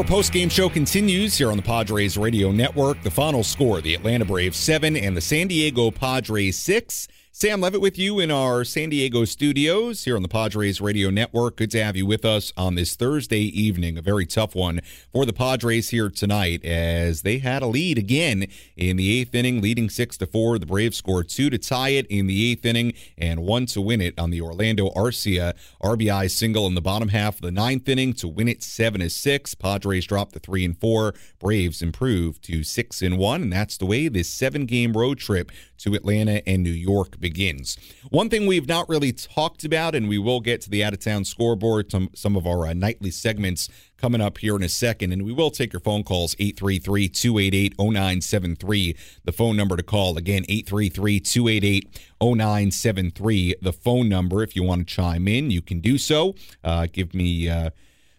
[0.01, 3.03] Our post-game show continues here on the Padres Radio Network.
[3.03, 7.07] The final score, the Atlanta Braves 7 and the San Diego Padres 6.
[7.33, 11.55] Sam Levitt with you in our San Diego studios here on the Padres Radio Network.
[11.55, 13.97] Good to have you with us on this Thursday evening.
[13.97, 14.81] A very tough one
[15.13, 19.61] for the Padres here tonight as they had a lead again in the eighth inning,
[19.61, 20.59] leading six to four.
[20.59, 24.01] The Braves scored two to tie it in the eighth inning and one to win
[24.01, 28.11] it on the Orlando Arcia RBI single in the bottom half of the ninth inning
[28.15, 29.55] to win it seven to six.
[29.55, 31.15] Padres dropped to three and four.
[31.39, 35.49] Braves improved to six and one, and that's the way this seven game road trip
[35.77, 37.77] to Atlanta and New York begins.
[38.09, 40.99] One thing we've not really talked about, and we will get to the out of
[40.99, 45.13] town scoreboard, some, some of our uh, nightly segments coming up here in a second,
[45.13, 50.17] and we will take your phone calls 833 288 0973, the phone number to call.
[50.17, 54.43] Again, 833 288 0973, the phone number.
[54.43, 56.35] If you want to chime in, you can do so.
[56.63, 57.47] Uh, give me.
[57.47, 57.69] Uh,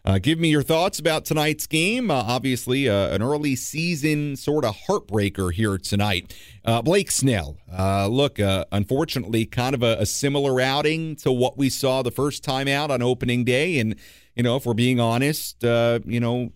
[0.04, 2.10] uh, give me your thoughts about tonight's game.
[2.10, 6.34] Uh, obviously, uh, an early season sort of heartbreaker here tonight.
[6.64, 11.56] Uh, Blake Snell, uh, look, uh, unfortunately, kind of a, a, similar outing to what
[11.56, 13.78] we saw the first time out on opening day.
[13.78, 13.94] And,
[14.34, 16.50] you know, if we're being honest, you know,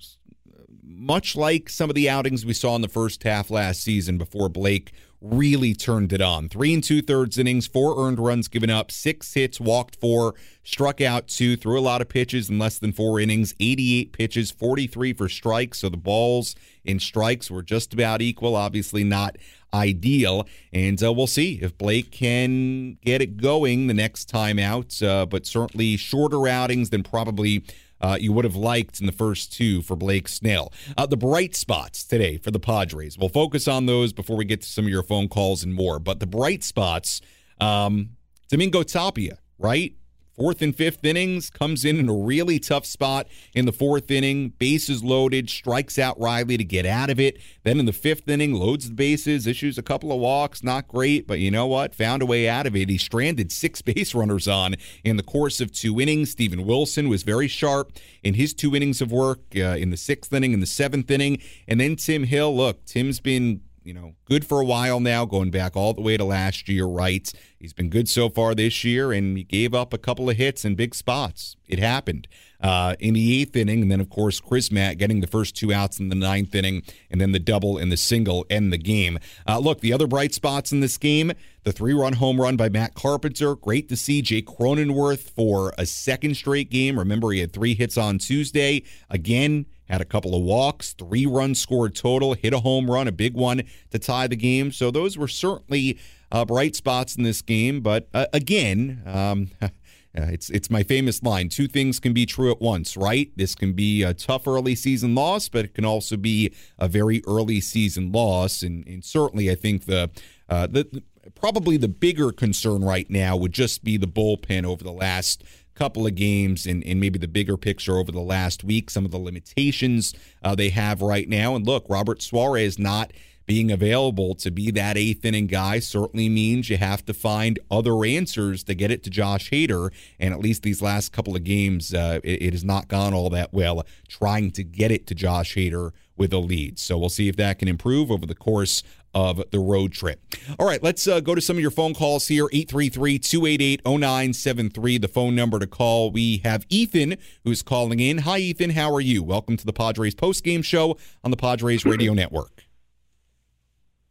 [0.83, 4.49] much like some of the outings we saw in the first half last season before
[4.49, 6.49] Blake really turned it on.
[6.49, 11.01] Three and two thirds innings, four earned runs given up, six hits, walked four, struck
[11.01, 15.13] out two, threw a lot of pitches in less than four innings, 88 pitches, 43
[15.13, 15.79] for strikes.
[15.79, 18.57] So the balls and strikes were just about equal.
[18.57, 19.37] Obviously, not
[19.73, 20.47] ideal.
[20.73, 25.27] And uh, we'll see if Blake can get it going the next time out, uh,
[25.27, 27.65] but certainly shorter outings than probably
[28.07, 30.73] uh, you would have liked in the first two for Blake Snell.
[30.97, 33.19] Uh, the bright spots today for the Padres.
[33.19, 35.99] We'll focus on those before we get to some of your phone calls and more.
[35.99, 37.21] But the bright spots,
[37.61, 38.11] um,
[38.49, 39.93] Domingo Tapia, right?
[40.37, 44.51] Fourth and fifth innings comes in in a really tough spot in the fourth inning.
[44.51, 47.39] Bases loaded, strikes out Riley to get out of it.
[47.63, 50.63] Then in the fifth inning, loads the bases, issues a couple of walks.
[50.63, 51.95] Not great, but you know what?
[51.95, 52.91] Found a way out of it.
[52.91, 56.33] He stranded six base runners on in the course of two innings.
[56.33, 60.35] Steven Wilson was very sharp in his two innings of work uh, in the sixth
[60.35, 61.41] inning and the seventh inning.
[61.67, 65.53] And then Tim Hill, look, Tim's been you know, good for a while now, going
[65.53, 67.33] back all the way to last year, right?
[67.61, 70.65] He's been good so far this year, and he gave up a couple of hits
[70.65, 71.57] in big spots.
[71.69, 72.27] It happened
[72.61, 76.01] uh, in the eighth inning, and then, of course, Crismatt getting the first two outs
[76.01, 79.21] in the ninth inning, and then the double and the single end the game.
[79.47, 82.69] Uh, look, the other bright spots in this game the three run home run by
[82.69, 83.57] Matt Carpenter.
[83.57, 86.97] Great to see Jake Cronenworth for a second straight game.
[86.97, 88.85] Remember, he had three hits on Tuesday.
[89.11, 93.13] Again, had a couple of walks, three runs scored total, hit a home run, a
[93.13, 94.73] big one to tie the game.
[94.73, 95.99] So those were certainly
[96.31, 99.51] uh, bright spots in this game, but uh, again, um,
[100.15, 103.31] it's it's my famous line: two things can be true at once, right?
[103.37, 107.23] This can be a tough early season loss, but it can also be a very
[107.27, 110.11] early season loss, and, and certainly, I think the
[110.49, 111.03] uh, the
[111.35, 115.45] probably the bigger concern right now would just be the bullpen over the last
[115.77, 119.11] couple of games and, and maybe the bigger picture over the last week, some of
[119.11, 121.55] the limitations uh, they have right now.
[121.55, 123.13] And look, Robert Suarez not
[123.47, 128.05] being available to be that eighth inning guy certainly means you have to find other
[128.05, 129.93] answers to get it to Josh Hader.
[130.19, 133.31] And at least these last couple of games, uh, it, it has not gone all
[133.31, 136.79] that well trying to get it to Josh Hader with a lead.
[136.79, 138.83] So we'll see if that can improve over the course
[139.17, 140.21] of the road trip.
[140.59, 144.99] All right, let's uh, go to some of your phone calls here 833 288 0973,
[144.99, 146.11] the phone number to call.
[146.11, 148.19] We have Ethan who's calling in.
[148.19, 148.71] Hi, Ethan.
[148.71, 149.23] How are you?
[149.23, 152.65] Welcome to the Padres postgame show on the Padres Radio Network.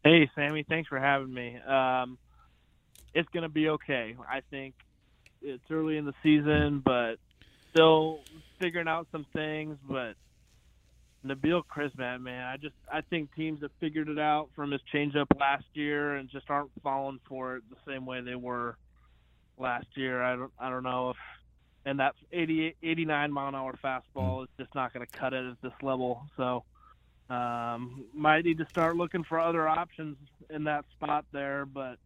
[0.03, 0.65] Hey, Sammy.
[0.67, 1.55] Thanks for having me.
[1.59, 2.17] Um,
[3.13, 4.15] it's going to be okay.
[4.27, 4.73] I think
[5.43, 7.17] it's early in the season, but
[7.69, 8.21] still
[8.59, 9.77] figuring out some things.
[9.87, 10.15] But
[11.25, 15.27] Nabil Crismatt, man, I just I think teams have figured it out from his changeup
[15.39, 18.77] last year and just aren't falling for it the same way they were
[19.57, 20.21] last year.
[20.21, 21.17] I don't I don't know if
[21.85, 25.45] and that 80, 89 mile an hour fastball is just not going to cut it
[25.45, 26.25] at this level.
[26.35, 26.63] So
[27.29, 30.17] um, might need to start looking for other options
[30.49, 31.65] in that spot there.
[31.65, 31.97] But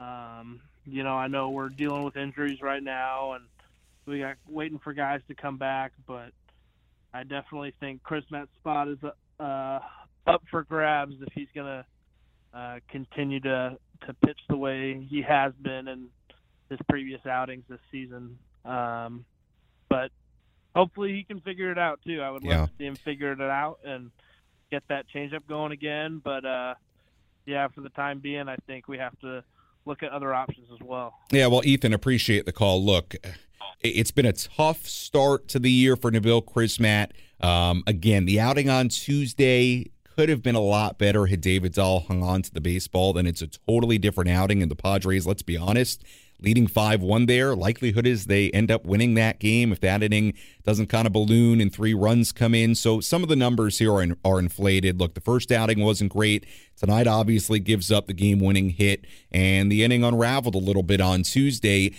[0.00, 3.44] um, you know, I know we're dealing with injuries right now, and
[4.06, 6.32] we got waiting for guys to come back, but
[7.12, 8.98] I definitely think Crismatt's spot is
[9.40, 9.78] uh,
[10.26, 15.22] up for grabs if he's going to uh, continue to to pitch the way he
[15.22, 16.06] has been in
[16.70, 18.38] his previous outings this season.
[18.64, 19.24] Um,
[19.88, 20.10] but
[20.76, 22.20] hopefully he can figure it out too.
[22.22, 22.60] I would Yeah.
[22.60, 24.10] love to see him figure it out and
[24.70, 26.20] get that changeup going again.
[26.22, 26.74] But uh,
[27.46, 29.42] yeah, for the time being, I think we have to
[29.84, 31.14] look at other options as well.
[31.32, 32.84] Yeah, well, Ethan, appreciate the call.
[32.84, 33.14] Look,
[33.80, 37.10] it's been a tough start to the year for Nabil Crismatt.
[37.40, 42.00] Um, again, the outing on Tuesday could have been a lot better had David Dahl
[42.00, 43.12] hung on to the baseball.
[43.12, 44.62] Then it's a totally different outing.
[44.62, 46.02] And the Padres, let's be honest,
[46.40, 47.54] leading 5 1 there.
[47.54, 51.60] Likelihood is they end up winning that game if that inning doesn't kind of balloon
[51.60, 52.74] and three runs come in.
[52.74, 54.98] So some of the numbers here are, are inflated.
[54.98, 56.46] Look, the first outing wasn't great.
[56.76, 61.00] Tonight obviously gives up the game winning hit, and the inning unraveled a little bit
[61.00, 61.94] on Tuesday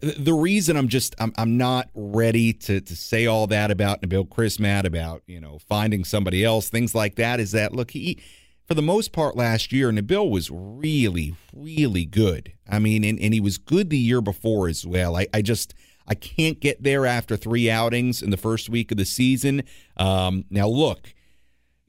[0.00, 4.28] the reason I'm just I'm I'm not ready to to say all that about Nabil
[4.28, 8.20] Crismatt about you know finding somebody else things like that is that look he
[8.66, 12.52] for the most part last year Nabil was really really good.
[12.68, 15.16] I mean and, and he was good the year before as well.
[15.16, 15.74] I I just
[16.06, 19.62] I can't get there after three outings in the first week of the season.
[19.96, 21.14] Um, now look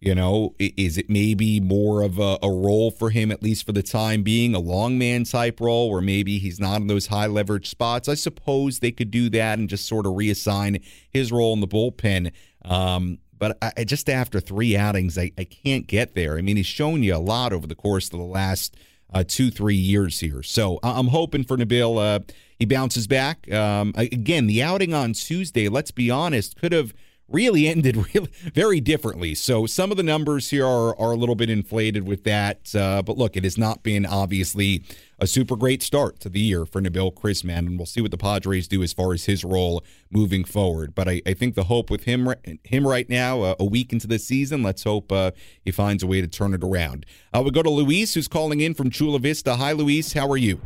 [0.03, 3.71] you know, is it maybe more of a, a role for him, at least for
[3.71, 7.27] the time being, a long man type role, where maybe he's not in those high
[7.27, 8.09] leverage spots?
[8.09, 11.67] I suppose they could do that and just sort of reassign his role in the
[11.69, 12.33] bullpen.
[12.65, 16.37] Um, but I, just after three outings, I, I can't get there.
[16.37, 18.75] I mean, he's shown you a lot over the course of the last
[19.13, 20.43] uh, two, three years here.
[20.43, 21.97] So I'm hoping for Nabil.
[21.97, 22.19] Uh,
[22.59, 23.49] he bounces back.
[23.53, 26.93] Um, again, the outing on Tuesday, let's be honest, could have
[27.27, 29.35] really ended really very differently.
[29.35, 32.73] So some of the numbers here are, are a little bit inflated with that.
[32.75, 34.83] Uh, but look, it has not been obviously
[35.19, 38.17] a super great start to the year for Nabil Crismatt, and we'll see what the
[38.17, 40.93] Padres do as far as his role moving forward.
[40.93, 42.33] But I, I think the hope with him
[42.63, 45.31] him right now, uh, a week into the season, let's hope uh,
[45.63, 47.05] he finds a way to turn it around.
[47.33, 49.55] Uh, we go to Luis, who's calling in from Chula Vista.
[49.55, 50.13] Hi, Luis.
[50.13, 50.59] How are you?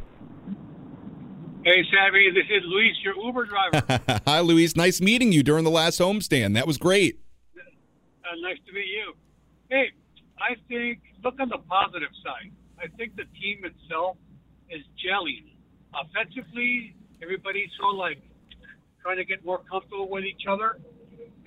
[1.67, 4.21] Hey, Savvy, this is Luis, your Uber driver.
[4.25, 4.77] Hi, Luis.
[4.77, 6.53] Nice meeting you during the last homestand.
[6.53, 7.19] That was great.
[7.59, 9.11] uh, nice to meet you.
[9.67, 9.91] Hey,
[10.39, 12.55] I think, look on the positive side.
[12.79, 14.15] I think the team itself
[14.69, 15.43] is gelling.
[15.91, 18.21] Offensively, everybody's sort of like
[19.03, 20.79] trying to get more comfortable with each other.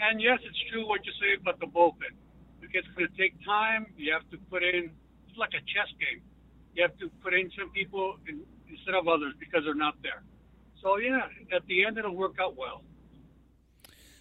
[0.05, 2.13] And yes, it's true what you say about the bullpen.
[2.61, 3.87] It's going to take time.
[3.97, 4.93] You have to put in,
[5.31, 6.21] it's like a chess game.
[6.75, 10.23] You have to put in some people in, instead of others because they're not there.
[10.83, 12.83] So, yeah, at the end, it'll work out well.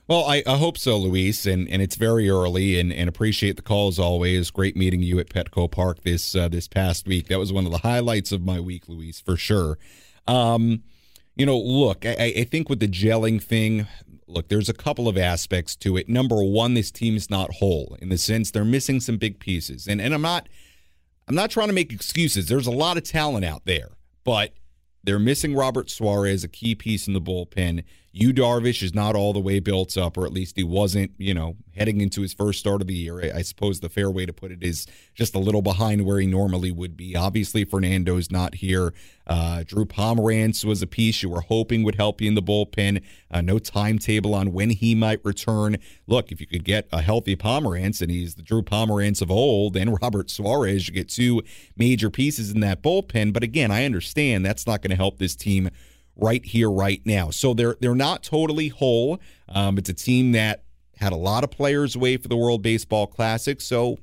[0.07, 3.61] Well, I, I hope so, Luis, and, and it's very early, and, and appreciate the
[3.61, 4.49] call as always.
[4.49, 7.27] Great meeting you at Petco Park this uh, this past week.
[7.27, 9.77] That was one of the highlights of my week, Luis, for sure.
[10.27, 10.81] Um,
[11.35, 13.85] you know, look, I, I think with the gelling thing,
[14.25, 16.09] look, there's a couple of aspects to it.
[16.09, 19.87] Number one, this team is not whole in the sense they're missing some big pieces,
[19.87, 20.49] and and I'm not
[21.27, 22.47] I'm not trying to make excuses.
[22.47, 23.89] There's a lot of talent out there,
[24.23, 24.53] but
[25.03, 27.83] they're missing Robert Suarez, a key piece in the bullpen.
[28.11, 31.33] Yu Darvish is not all the way built up, or at least he wasn't, you
[31.33, 33.31] know, heading into his first start of the year.
[33.33, 36.25] I, suppose the fair way to put it is just a little behind where he
[36.25, 37.15] normally would be.
[37.15, 38.93] Obviously, Fernando's not here.
[39.27, 43.03] Uh, Drew Pomeranz was a piece you were hoping would help you in the bullpen.
[43.29, 45.77] Uh, no timetable on when he might return.
[46.07, 49.77] Look, if you could get a healthy Pomeranz and he's the Drew Pomeranz of old,
[49.77, 51.43] and Robert Suarez, you get two
[51.77, 53.33] major pieces in that bullpen.
[53.33, 55.69] But again, I understand that's not going to help this team
[56.19, 57.29] right here, right now.
[57.29, 59.19] So they're they're not totally whole.
[59.47, 60.63] Um, it's a team that
[60.97, 63.61] had a lot of players away for the World Baseball Classic.
[63.61, 63.99] So,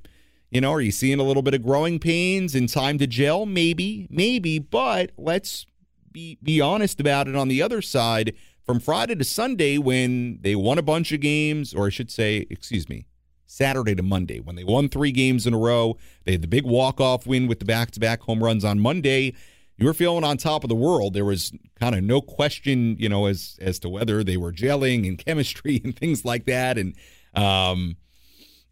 [0.50, 3.46] you know, are you seeing a little bit of growing pains and time to gel?
[3.46, 4.58] Maybe, maybe.
[4.58, 5.66] But let's
[6.10, 7.36] be be honest about it.
[7.36, 11.74] On the other side, from Friday to Sunday, when they won a bunch of games,
[11.74, 13.06] or I should say, excuse me,
[13.46, 16.64] Saturday to Monday, when they won three games in a row, they had the big
[16.64, 19.34] walk off win with the back to back home runs on Monday
[19.78, 21.14] you were feeling on top of the world.
[21.14, 25.06] There was kind of no question, you know, as as to whether they were gelling
[25.06, 26.78] and chemistry and things like that.
[26.78, 26.94] And
[27.34, 27.96] um,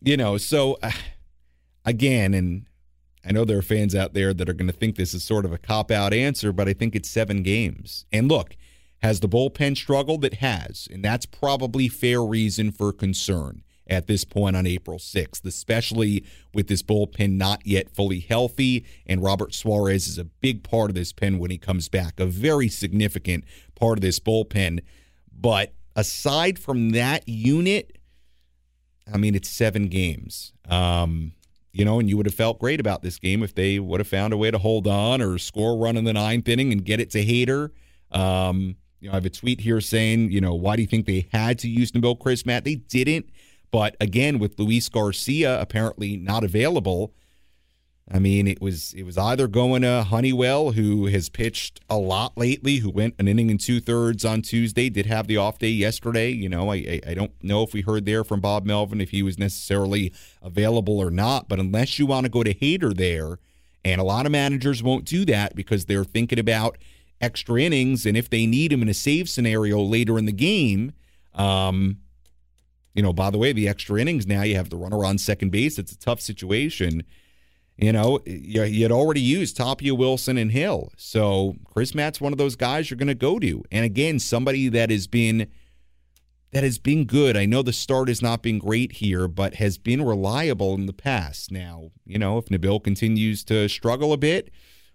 [0.00, 0.92] you know, so uh,
[1.84, 2.66] again, and
[3.24, 5.44] I know there are fans out there that are going to think this is sort
[5.44, 8.06] of a cop out answer, but I think it's seven games.
[8.12, 8.56] And look,
[9.02, 10.24] has the bullpen struggled?
[10.24, 15.44] It has, and that's probably fair reason for concern at this point on April 6th,
[15.44, 18.84] especially with this bullpen not yet fully healthy.
[19.06, 22.26] And Robert Suarez is a big part of this pen when he comes back, a
[22.26, 24.80] very significant part of this bullpen.
[25.32, 27.98] But aside from that unit,
[29.12, 30.52] I mean, it's seven games.
[30.68, 31.32] Um,
[31.72, 34.08] you know, and you would have felt great about this game if they would have
[34.08, 36.84] found a way to hold on or score a run in the ninth inning and
[36.84, 37.70] get it to Hader.
[38.12, 41.04] Um, you know, I have a tweet here saying, you know, why do you think
[41.04, 42.64] they had to use Nabil Crismatt?
[42.64, 43.28] They didn't.
[43.74, 47.12] But again, with Luis Garcia apparently not available,
[48.08, 52.38] I mean, it was it was either going to Honeywell, who has pitched a lot
[52.38, 55.70] lately, who went an inning and two thirds on Tuesday, did have the off day
[55.70, 56.30] yesterday.
[56.30, 59.24] You know, I I don't know if we heard there from Bob Melvin if he
[59.24, 61.48] was necessarily available or not.
[61.48, 63.40] But unless you want to go to Hader there,
[63.84, 66.78] and a lot of managers won't do that because they're thinking about
[67.20, 70.92] extra innings and if they need him in a save scenario later in the game.
[71.34, 71.98] Um,
[72.94, 75.50] you know, by the way, the extra innings now you have the runner on second
[75.50, 75.78] base.
[75.78, 77.02] It's a tough situation.
[77.76, 80.92] You know, you, had already used Tapia, Wilson, and Hill.
[80.96, 83.64] So Crismatt's one of those guys you're going to go to.
[83.72, 85.48] And again, somebody that has been
[86.52, 87.36] that has been good.
[87.36, 90.92] I know the start has not been great here, but has been reliable in the
[90.92, 91.50] past.
[91.50, 94.52] Now, you know, if Nabil continues to struggle a bit,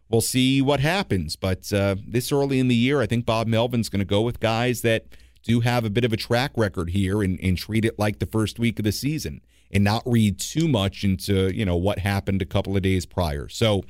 [0.08, 1.36] we'll see what happens.
[1.36, 4.40] But uh, this early in the year, I think Bob Melvin's going to go with
[4.40, 5.04] guys that–
[5.44, 8.26] do have a bit of a track record here and, and treat it like the
[8.26, 12.42] first week of the season and not read too much into, you know, what happened
[12.42, 13.48] a couple of days prior.
[13.48, 13.84] So,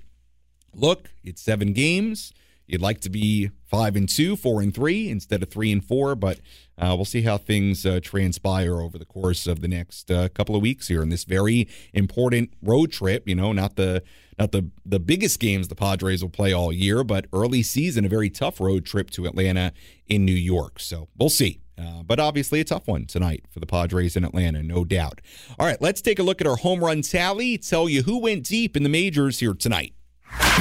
[0.74, 2.34] look, it's seven games.
[2.70, 6.15] You'd like to be five and two, four and three instead of three and four,
[6.15, 6.39] but
[6.78, 10.55] uh, we'll see how things uh, transpire over the course of the next uh, couple
[10.55, 13.28] of weeks here in this very important road trip.
[13.28, 14.03] You know, not the
[14.38, 18.09] not the the biggest games the Padres will play all year, but early season, a
[18.09, 19.74] very tough road trip to Atlanta
[20.07, 20.80] in New York.
[20.80, 21.59] So we'll see.
[21.76, 25.22] Uh, but obviously, a tough one tonight for the Padres in Atlanta, no doubt.
[25.57, 27.57] All right, let's take a look at our home run tally.
[27.57, 29.93] Tell you who went deep in the majors here tonight.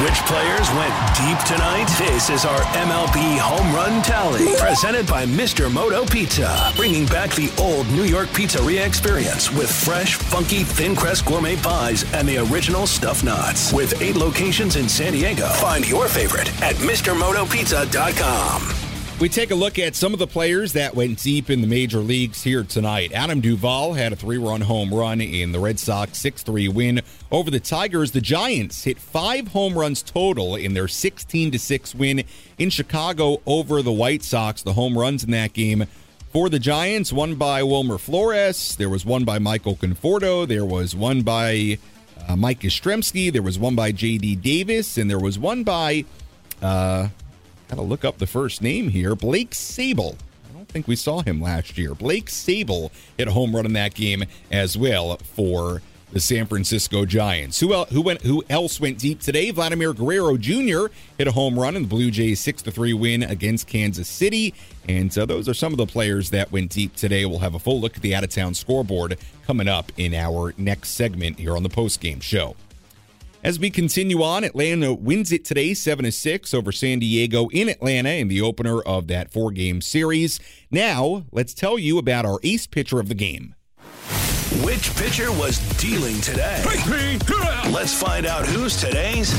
[0.03, 1.87] Which players went deep tonight?
[1.99, 4.55] This is our MLB home run tally.
[4.57, 5.69] Presented by Mr.
[5.73, 6.73] Moto Pizza.
[6.77, 12.05] Bringing back the old New York pizzeria experience with fresh, funky, thin crust gourmet pies
[12.14, 13.73] and the original stuffed nuts.
[13.73, 15.49] With eight locations in San Diego.
[15.49, 18.88] Find your favorite at MrMotoPizza.com.
[19.21, 21.99] We take a look at some of the players that went deep in the major
[21.99, 23.11] leagues here tonight.
[23.12, 27.01] Adam Duvall had a three run home run in the Red Sox 6 3 win
[27.33, 28.12] over the Tigers.
[28.12, 32.23] The Giants hit five home runs total in their 16 6 win
[32.59, 34.62] in Chicago over the White Sox.
[34.62, 35.87] The home runs in that game
[36.33, 38.77] for the Giants, one by Wilmer Flores.
[38.77, 40.47] There was one by Michael Conforto.
[40.47, 41.79] There was one by
[42.29, 43.33] uh, Mike Yastrzemski.
[43.33, 44.37] There was one by J.D.
[44.37, 44.97] Davis.
[44.97, 46.05] And there was one by.
[46.62, 47.09] Uh,
[47.69, 49.14] Gotta look up the first name here.
[49.14, 50.16] Blake Sabol.
[50.49, 51.95] I don't think we saw him last year.
[51.95, 57.05] Blake Sabol hit a home run in that game as well for the San Francisco
[57.05, 57.61] Giants.
[57.61, 59.51] Who else, who went who else went deep today?
[59.51, 60.87] Vladimir Guerrero Jr.
[61.19, 64.55] hit a home run in the Blue Jays 6 3 win against Kansas City.
[64.89, 67.27] And so those are some of the players that went deep today.
[67.27, 70.55] We'll have a full look at the out of town scoreboard coming up in our
[70.57, 72.57] next segment here on the post game show.
[73.45, 78.11] As we continue on, Atlanta wins it today 7 6 over San Diego in Atlanta
[78.11, 80.41] in the opener of that four game series.
[80.72, 83.55] Now, let's tell you about our ace pitcher of the game.
[84.64, 86.62] Which pitcher was dealing today?
[87.70, 89.32] Let's find out who's today's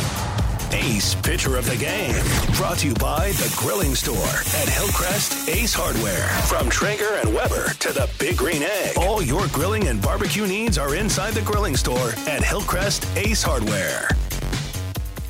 [0.72, 2.13] Ace Pitcher of the Game.
[2.55, 6.28] Brought to you by The Grilling Store at Hillcrest Ace Hardware.
[6.47, 8.97] From Traeger and Weber to the Big Green Egg.
[8.97, 14.09] All your grilling and barbecue needs are inside The Grilling Store at Hillcrest Ace Hardware.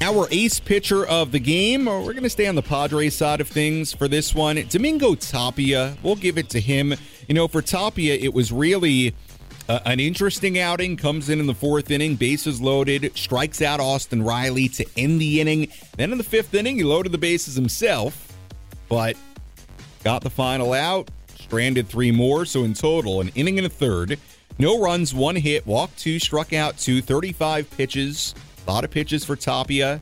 [0.01, 1.85] Our ace pitcher of the game.
[1.85, 4.63] We're going to stay on the Padres side of things for this one.
[4.69, 5.97] Domingo Tapia.
[6.03, 6.93] We'll give it to him.
[7.27, 9.13] You know, for Tapia, it was really
[9.69, 10.97] uh, an interesting outing.
[10.97, 15.39] Comes in in the fourth inning, bases loaded, strikes out Austin Riley to end the
[15.39, 15.71] inning.
[15.95, 18.33] Then in the fifth inning, he loaded the bases himself,
[18.89, 19.15] but
[20.03, 22.45] got the final out, stranded three more.
[22.45, 24.17] So in total, an inning and a third.
[24.57, 28.35] No runs, one hit, walk two, struck out two, 35 pitches.
[28.67, 30.01] A lot of pitches for Tapia.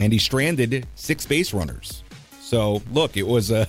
[0.00, 2.02] And he stranded six base runners.
[2.40, 3.68] So look, it was a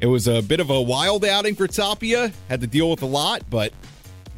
[0.00, 2.32] it was a bit of a wild outing for Tapia.
[2.48, 3.72] Had to deal with a lot, but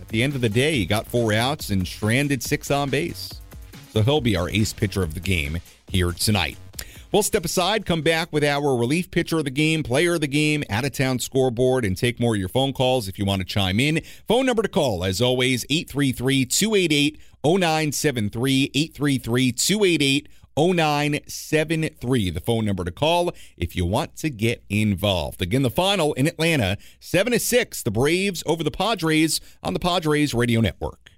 [0.00, 3.40] at the end of the day, he got four outs and stranded six on base.
[3.92, 6.56] So he'll be our ace pitcher of the game here tonight.
[7.10, 10.28] We'll step aside, come back with our relief pitcher of the game, player of the
[10.28, 13.40] game, out of town scoreboard, and take more of your phone calls if you want
[13.40, 14.02] to chime in.
[14.26, 18.70] Phone number to call, as always, 833 288 0973.
[18.74, 20.28] 833 288
[20.58, 25.40] 0973, the phone number to call if you want to get involved.
[25.40, 29.80] Again, the final in Atlanta, 7 to 6, the Braves over the Padres on the
[29.80, 31.10] Padres Radio Network.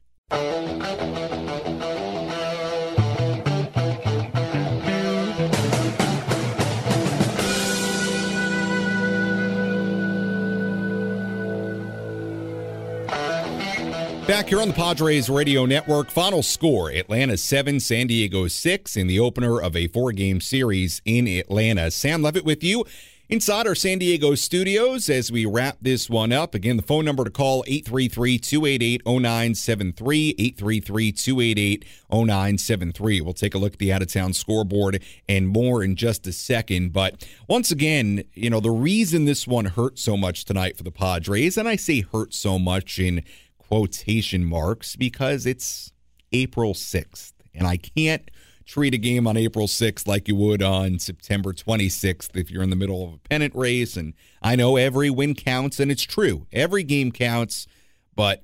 [14.30, 19.08] Back here on the Padres Radio Network, final score Atlanta 7, San Diego 6 in
[19.08, 21.90] the opener of a four game series in Atlanta.
[21.90, 22.84] Sam Levitt with you
[23.28, 26.54] inside our San Diego studios as we wrap this one up.
[26.54, 30.34] Again, the phone number to call 833 288 0973.
[30.38, 33.20] 833 288 0973.
[33.22, 36.32] We'll take a look at the out of town scoreboard and more in just a
[36.32, 36.92] second.
[36.92, 40.92] But once again, you know, the reason this one hurt so much tonight for the
[40.92, 43.24] Padres, and I say hurt so much in
[43.70, 45.92] quotation marks because it's
[46.32, 47.32] April 6th.
[47.54, 48.28] And I can't
[48.66, 52.70] treat a game on April 6th like you would on September 26th if you're in
[52.70, 53.96] the middle of a pennant race.
[53.96, 56.46] And I know every win counts, and it's true.
[56.52, 57.68] Every game counts,
[58.16, 58.42] but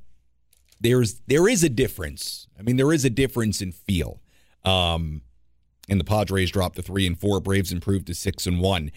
[0.81, 2.47] there's there is a difference.
[2.59, 4.21] I mean, there is a difference in feel.
[4.65, 5.23] Um,
[5.89, 7.41] and the Padres dropped to three and four.
[7.41, 8.91] Braves improved to six and one.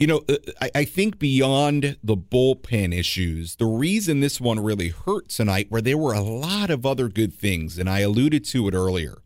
[0.00, 4.88] You know, uh, I, I, think beyond the bullpen issues, the reason this one really
[4.88, 8.66] hurt tonight, where there were a lot of other good things, and I alluded to
[8.68, 9.18] it earlier.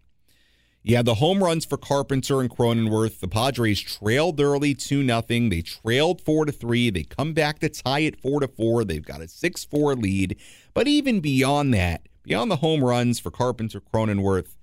[0.85, 3.21] Had the home runs for Carpenter and Cronenworth.
[3.21, 5.49] The Padres trailed early 2 nothing.
[5.49, 6.91] They trailed 4 to 3.
[6.91, 8.85] They come back to tie it 4 to 4.
[8.85, 10.37] They've got a 6 4 lead.
[10.75, 14.57] But even beyond that, beyond the home runs for Carpenter, Cronenworth,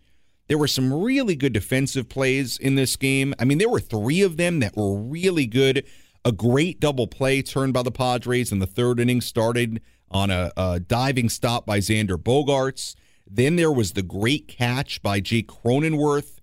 [0.52, 3.34] there were some really good defensive plays in this game.
[3.40, 5.86] I mean, there were three of them that were really good.
[6.24, 10.52] A great double play turned by the Padres in the third inning started on a,
[10.56, 12.96] a diving stop by Xander Bogaerts.
[13.26, 16.38] Then there was the great catch by Jake Cronenworth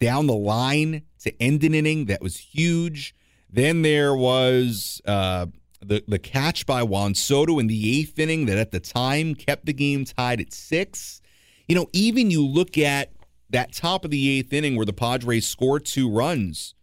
[0.00, 3.14] down the line to end an inning that was huge.
[3.48, 5.46] Then there was uh,
[5.80, 9.66] the the catch by Juan Soto in the eighth inning that at the time kept
[9.66, 11.20] the game tied at six.
[11.68, 13.12] You know, even you look at
[13.50, 16.74] that top of the eighth inning where the Padres scored two runs.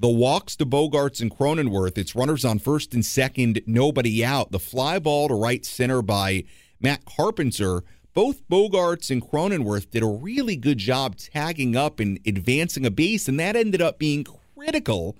[0.00, 1.98] The walks to Bogaerts and Cronenworth.
[1.98, 4.50] It's runners on first and second, nobody out.
[4.50, 6.44] The fly ball to right center by
[6.80, 7.84] Matt Carpenter.
[8.14, 13.28] Both Bogaerts and Cronenworth did a really good job tagging up and advancing a base,
[13.28, 15.18] and that ended up being critical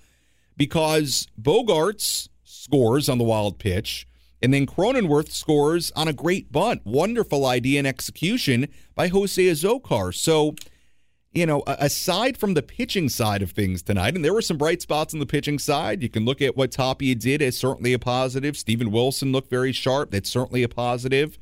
[0.56, 4.08] because Bogaerts scores on the wild pitch,
[4.42, 6.86] and then Cronenworth scores on a great bunt.
[6.86, 10.14] Wonderful idea and execution by Jose Azocar.
[10.14, 10.54] So
[11.32, 14.82] you know, aside from the pitching side of things tonight, and there were some bright
[14.82, 16.02] spots on the pitching side.
[16.02, 18.56] You can look at what Tapia did as certainly a positive.
[18.56, 20.10] Steven Wilson looked very sharp.
[20.10, 21.38] That's certainly a positive.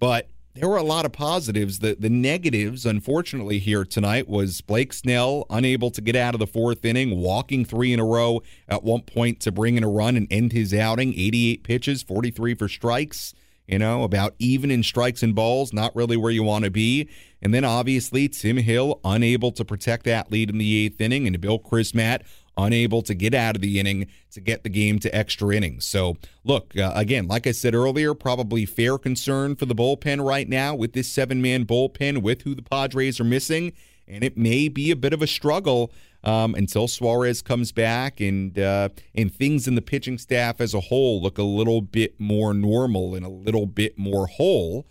[0.00, 1.78] But there were a lot of positives.
[1.78, 6.46] The the negatives, unfortunately, here tonight was Blake Snell unable to get out of the
[6.48, 10.16] fourth inning, walking three in a row at one point to bring in a run
[10.16, 11.14] and end his outing.
[11.14, 13.34] 88 pitches, 43 for strikes
[13.72, 17.08] you know, about even in strikes and balls, not really where you want to be.
[17.40, 21.40] And then obviously Tim Hill unable to protect that lead in the eighth inning, and
[21.40, 22.20] Bill Crismatt
[22.58, 25.86] unable to get out of the inning to get the game to extra innings.
[25.86, 30.46] So, look, uh, again, like I said earlier, probably fair concern for the bullpen right
[30.46, 33.72] now with this seven man bullpen with who the Padres are missing.
[34.06, 35.90] And it may be a bit of a struggle
[36.24, 40.80] um, until Suarez comes back and uh, and things in the pitching staff as a
[40.80, 44.86] whole look a little bit more normal and a little bit more whole.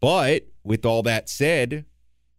[0.00, 1.84] But with all that said,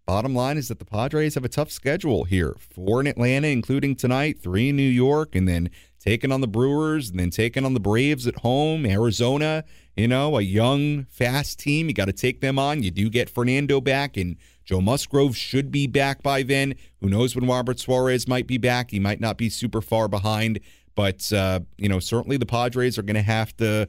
[0.06, 2.56] bottom line is that the Padres have a tough schedule here.
[2.60, 5.70] Four in Atlanta, including tonight, three in New York, and then
[6.00, 9.66] taking on the Brewers, and then taking on the Braves at home, Arizona.
[9.96, 11.88] You know, a young, fast team.
[11.88, 12.84] You got to take them on.
[12.84, 14.38] You do get Fernando back, and
[14.68, 16.76] Joe Musgrove should be back by then.
[17.00, 18.92] Who knows when Robert Suarez might be back?
[18.92, 20.60] He might not be super far behind,
[20.94, 23.88] but uh, you know, certainly the Padres are going to have to,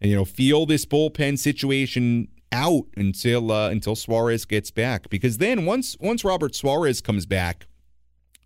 [0.00, 5.10] you know, feel this bullpen situation out until uh, until Suarez gets back.
[5.10, 7.66] Because then once once Robert Suarez comes back,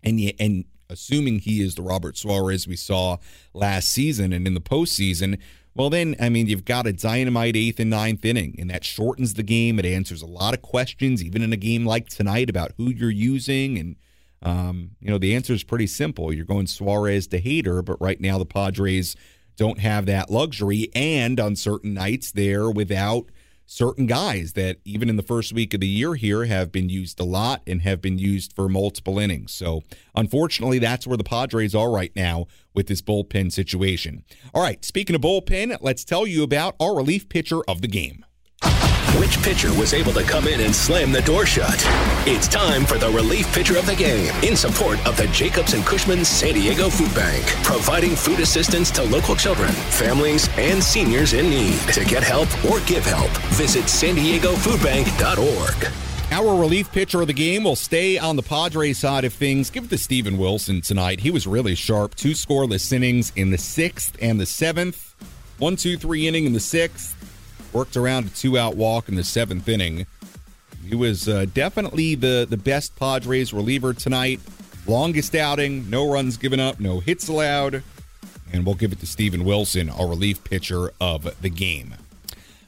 [0.03, 3.17] and and assuming he is the Robert Suarez we saw
[3.53, 5.39] last season and in the postseason,
[5.79, 9.35] well, then, I mean, you've got a dynamite eighth and ninth inning, and that shortens
[9.35, 9.79] the game.
[9.79, 13.09] It answers a lot of questions, even in a game like tonight, about who you're
[13.09, 13.77] using.
[13.77, 13.95] And,
[14.43, 16.33] um, you know, the answer is pretty simple.
[16.33, 19.15] You're going Suarez to Hader, but right now the Padres
[19.55, 20.89] don't have that luxury.
[20.93, 23.31] And on certain nights, they're without
[23.69, 27.19] certain guys that even in the first week of the year here have been used
[27.19, 29.53] a lot and have been used for multiple innings.
[29.53, 29.83] So
[30.15, 34.23] unfortunately, that's where the Padres are right now with this bullpen situation.
[34.55, 38.25] All right, speaking of bullpen, let's tell you about our relief pitcher of the game.
[39.17, 41.83] Which pitcher was able to come in and slam the door shut?
[42.27, 45.83] It's time for the relief pitcher of the game in support of the Jacobs and
[45.83, 51.49] Cushman San Diego Food Bank, providing food assistance to local children, families, and seniors in
[51.49, 51.79] need.
[51.93, 55.91] To get help or give help, visit san diego foodbank.org.
[56.31, 59.71] Our relief pitcher of the game will stay on the Padres side of things.
[59.71, 61.19] Give it to Steven Wilson tonight.
[61.19, 62.13] He was really sharp.
[62.13, 65.15] Two scoreless innings in the sixth and the seventh.
[65.57, 67.18] One, two, three inning in the sixth
[67.73, 70.05] worked around a two out walk in the seventh inning.
[70.87, 74.39] He was uh, definitely the, the best Padres reliever tonight.
[74.87, 77.83] Longest outing, no runs given up, no hits allowed.
[78.51, 81.93] And we'll give it to Steven Wilson, our relief pitcher of the game.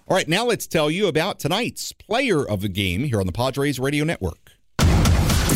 [0.07, 3.31] All right, now let's tell you about tonight's player of the game here on the
[3.31, 4.40] Padres Radio Network.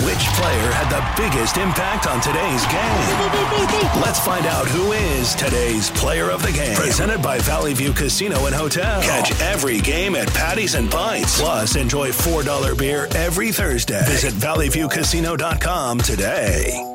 [0.04, 4.02] Which player had the biggest impact on today's game?
[4.02, 6.76] Let's find out who is today's player of the game.
[6.76, 9.02] Presented by Valley View Casino and Hotel.
[9.02, 11.40] Catch every game at Patties and Pints.
[11.40, 14.04] Plus, enjoy $4 beer every Thursday.
[14.06, 16.94] Visit valleyviewcasino.com today.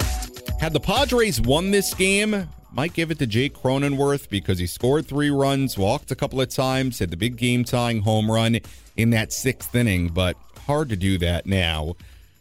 [0.60, 5.06] Had the Padres won this game, might give it to Jake Cronenworth because he scored
[5.06, 8.58] three runs, walked a couple of times, had the big game tying home run
[8.94, 10.36] in that sixth inning, but
[10.66, 11.94] hard to do that now.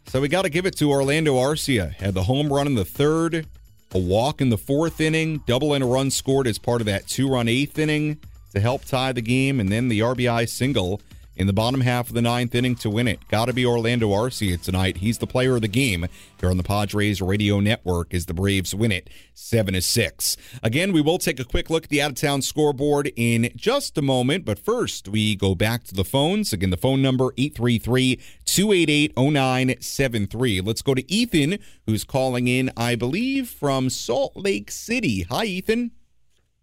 [0.09, 1.93] So we got to give it to Orlando Arcia.
[1.93, 3.45] Had the home run in the third,
[3.91, 7.07] a walk in the fourth inning, double and a run scored as part of that
[7.07, 8.17] two run eighth inning
[8.53, 10.99] to help tie the game, and then the RBI single
[11.39, 13.25] in the bottom half of the ninth inning to win it.
[13.29, 14.97] Got to be Orlando Arcia tonight.
[14.97, 16.05] He's the player of the game
[16.37, 20.37] here on the Padres Radio Network as the Braves win it 7 to 6.
[20.61, 23.97] Again, we will take a quick look at the out of town scoreboard in just
[23.97, 26.51] a moment, but first we go back to the phones.
[26.51, 30.59] Again, the phone number 833 288 0973.
[30.59, 35.25] Let's go to Ethan, who's calling in, I believe, from Salt Lake City.
[35.31, 35.91] Hi, Ethan.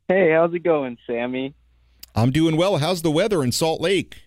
[0.06, 1.54] Hey, how's it going, Sammy?
[2.14, 2.76] I'm doing well.
[2.76, 4.25] How's the weather in Salt Lake?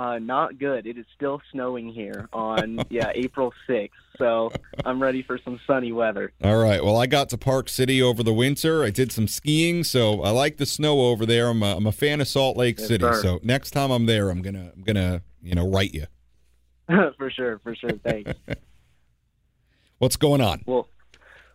[0.00, 0.86] Uh, not good.
[0.86, 4.50] It is still snowing here on yeah April sixth, so
[4.82, 6.32] I'm ready for some sunny weather.
[6.42, 6.82] All right.
[6.82, 8.82] Well, I got to Park City over the winter.
[8.82, 11.48] I did some skiing, so I like the snow over there.
[11.48, 13.04] I'm a, I'm a fan of Salt Lake Yes, City.
[13.04, 13.20] sir.
[13.20, 16.06] So next time I'm there, I'm gonna I'm gonna you know write you.
[17.18, 17.98] for sure, for sure.
[18.02, 18.32] Thanks.
[19.98, 20.62] What's going on?
[20.64, 20.88] well,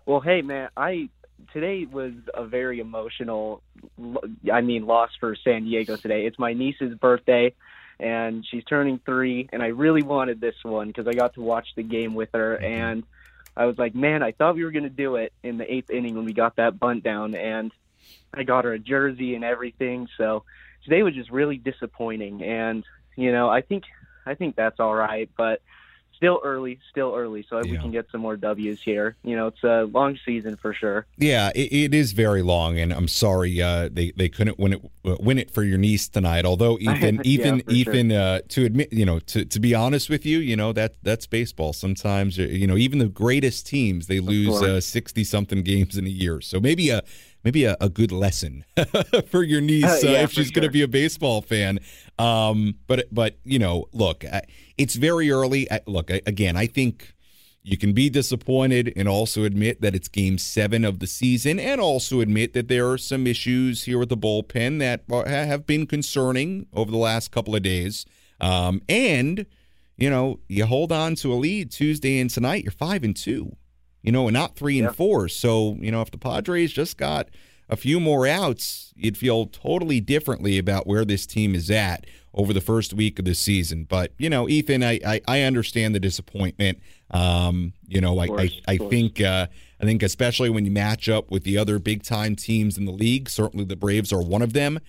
[0.05, 1.09] well, hey man, I
[1.51, 3.63] today was a very emotional.
[4.53, 6.27] I mean, loss for San Diego today.
[6.27, 7.55] It's my niece's birthday.
[7.99, 11.67] And she's turning three, and I really wanted this one because I got to watch
[11.75, 12.65] the game with her, mm-hmm.
[12.65, 13.03] and
[13.55, 15.89] I was like, man, I thought we were going to do it in the eighth
[15.89, 17.71] inning when we got that bunt down, and
[18.33, 20.09] I got her a jersey and everything.
[20.17, 20.43] So
[20.83, 22.83] today was just really disappointing, and
[23.15, 23.85] you know, I think
[24.25, 25.61] I think that's all right, but
[26.15, 27.45] still early, still early.
[27.49, 29.15] So we can get some more W's here.
[29.23, 31.05] You know, it's a long season for sure.
[31.17, 34.81] Yeah, it, it is very long, and I'm sorry uh, they they couldn't win it
[35.05, 36.45] uh, win it for your niece tonight.
[36.45, 37.93] Although Ethan, Yeah, Ethan, for sure.
[37.93, 40.95] Ethan, uh, to admit, you know, to to be honest with you, you know that
[41.03, 41.73] that's baseball.
[41.73, 46.09] Sometimes, uh, you know, even the greatest teams they lose sixty something games in a
[46.09, 46.41] year.
[46.41, 47.03] So maybe a
[47.45, 48.65] maybe a, a good lesson
[49.29, 51.79] for your niece Uh, uh, if she's going to be a baseball fan.
[52.19, 54.41] Um, but but you know, look, I,
[54.77, 55.71] it's very early.
[55.71, 57.13] I, look, I, again, I think
[57.63, 61.79] you can be disappointed and also admit that it's game seven of the season, and
[61.81, 65.87] also admit that there are some issues here with the bullpen that are- have been
[65.87, 68.05] concerning over the last couple of days.
[68.41, 69.45] Um, and
[69.97, 73.55] you know, you hold on to a lead Tuesday and tonight, you're five and two.
[74.05, 75.27] You know, and not three and four.
[75.29, 77.29] So you know, if the Padres just got
[77.69, 82.53] a few more outs, you'd feel totally differently about where this team is at over
[82.53, 83.85] the first week of the season.
[83.85, 86.79] But you know, Ethan, I I, I understand the disappointment.
[87.11, 89.47] Um, you know, I course, I, I think uh,
[89.81, 92.91] I think especially when you match up with the other big time teams in the
[92.91, 94.79] league, certainly the Braves are one of them.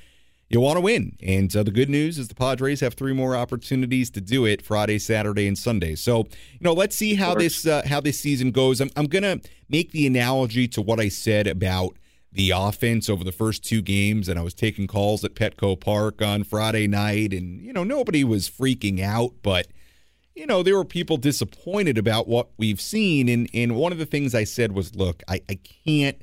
[0.48, 3.34] You want to win, and uh, the good news is the Padres have three more
[3.34, 5.96] opportunities to do it: Friday, Saturday, and Sunday.
[5.96, 8.80] So, you know, let's see how this uh, how this season goes.
[8.80, 11.96] I'm I'm gonna make the analogy to what I said about
[12.30, 16.22] the offense over the first two games, and I was taking calls at Petco Park
[16.22, 19.66] on Friday night, and you know nobody was freaking out, but
[20.36, 24.06] you know there were people disappointed about what we've seen, and and one of the
[24.06, 26.22] things I said was, look, I I can't.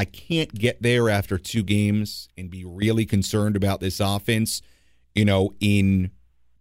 [0.00, 4.62] I can't get there after two games and be really concerned about this offense.
[5.14, 6.10] You know, in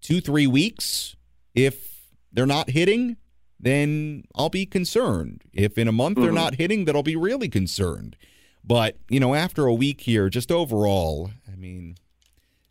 [0.01, 1.15] two, three weeks,
[1.55, 2.01] if
[2.33, 3.15] they're not hitting,
[3.57, 5.43] then I'll be concerned.
[5.53, 6.35] If in a month they're Mhm.
[6.35, 8.17] not hitting, then I'll be really concerned.
[8.61, 11.95] But, you know, after a week here, just overall, I mean,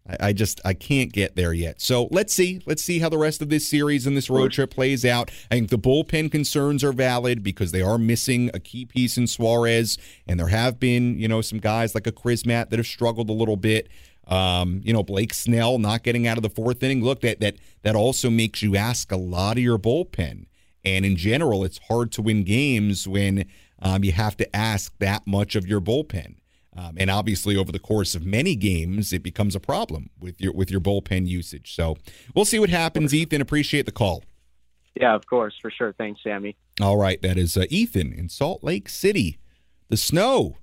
[0.09, 1.81] I, I just I can't get there yet.
[1.81, 2.61] So let's see.
[2.67, 5.31] Let's see how the rest of this series and this road trip plays out.
[5.51, 9.27] I think the bullpen concerns are valid because they are missing a key piece in
[9.27, 13.31] Suarez, and there have been, you know, some guys like a Crismatt that have struggled
[13.31, 13.89] a little bit.
[14.27, 17.03] Um, you know, Blake Snell not getting out of the fourth inning.
[17.03, 20.47] Look, that that that also makes you ask a lot of your bullpen.
[20.85, 23.47] And in general, it's hard to win games when
[23.81, 26.37] um, you have to ask that much of your bullpen.
[26.79, 30.53] Um, and obviously, over the course of many games, it becomes a problem with your
[30.53, 31.75] with your bullpen usage.
[31.75, 31.97] So
[32.35, 33.13] we'll see what happens.
[33.13, 34.23] Ethan, appreciate the call.
[34.95, 35.93] Yeah, of course, for sure.
[35.93, 36.57] Thanks, Sammy.
[36.81, 39.39] All right, that is uh, Ethan in Salt Lake City.
[39.89, 40.57] The snow.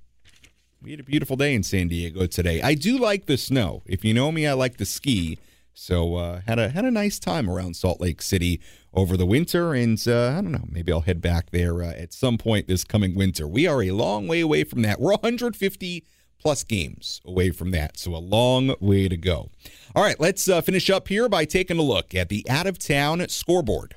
[0.82, 2.62] We had a beautiful day in San Diego today.
[2.62, 3.82] I do like the snow.
[3.86, 5.38] If you know me, I like to ski.
[5.76, 8.62] So uh, had a had a nice time around Salt Lake City
[8.94, 12.14] over the winter, and uh, I don't know, maybe I'll head back there uh, at
[12.14, 13.46] some point this coming winter.
[13.46, 15.02] We are a long way away from that.
[15.02, 16.06] We're 150
[16.40, 19.50] plus games away from that, so a long way to go.
[19.94, 22.80] All right, let's uh, finish up here by taking a look at the out of
[22.80, 23.96] town scoreboard.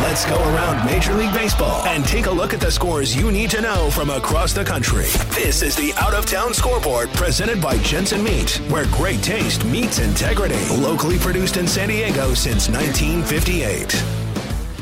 [0.00, 3.48] Let's go around Major League Baseball and take a look at the scores you need
[3.50, 5.04] to know from across the country.
[5.30, 10.00] This is the Out of Town Scoreboard presented by Jensen Meat, where great taste meets
[10.00, 10.58] integrity.
[10.76, 14.04] Locally produced in San Diego since 1958.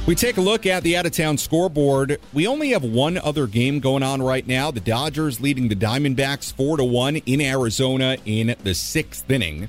[0.06, 2.18] We take a look at the out of town scoreboard.
[2.32, 4.70] We only have one other game going on right now.
[4.70, 9.68] The Dodgers leading the Diamondbacks 4 to 1 in Arizona in the sixth inning.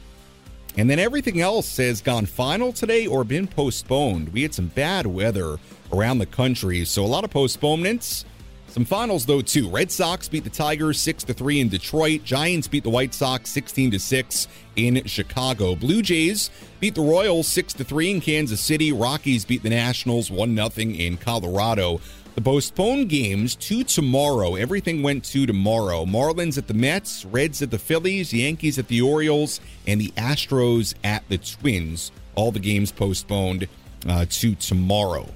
[0.75, 4.29] And then everything else has gone final today or been postponed.
[4.29, 5.57] We had some bad weather
[5.91, 8.25] around the country, so a lot of postponements.
[8.73, 9.69] Some finals though too.
[9.69, 12.23] Red Sox beat the Tigers 6 to 3 in Detroit.
[12.23, 15.75] Giants beat the White Sox 16 to 6 in Chicago.
[15.75, 16.49] Blue Jays
[16.79, 18.91] beat the Royals 6 to 3 in Kansas City.
[18.91, 22.01] Rockies beat the Nationals 1 0 in Colorado.
[22.35, 24.55] The postponed games to tomorrow.
[24.55, 26.03] Everything went to tomorrow.
[26.03, 30.95] Marlins at the Mets, Reds at the Phillies, Yankees at the Orioles, and the Astros
[31.03, 32.11] at the Twins.
[32.33, 33.67] All the games postponed
[34.07, 35.29] uh, to tomorrow.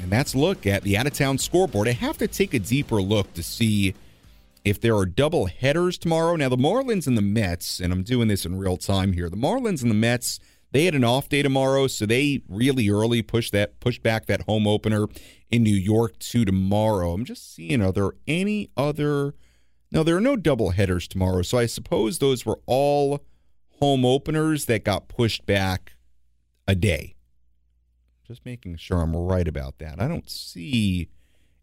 [0.00, 1.88] And that's look at the out of town scoreboard.
[1.88, 3.94] I have to take a deeper look to see
[4.64, 6.36] if there are double headers tomorrow.
[6.36, 9.28] Now, the Marlins and the Mets, and I'm doing this in real time here.
[9.28, 10.38] The Marlins and the Mets,
[10.72, 14.42] they had an off day tomorrow, so they really early pushed that pushed back that
[14.42, 15.06] home opener
[15.50, 17.12] in New York to tomorrow.
[17.12, 19.34] I'm just seeing are there any other
[19.90, 23.24] No, there are no double headers tomorrow, so I suppose those were all
[23.80, 25.96] home openers that got pushed back
[26.68, 27.16] a day.
[28.26, 30.00] Just making sure I'm right about that.
[30.00, 31.08] I don't see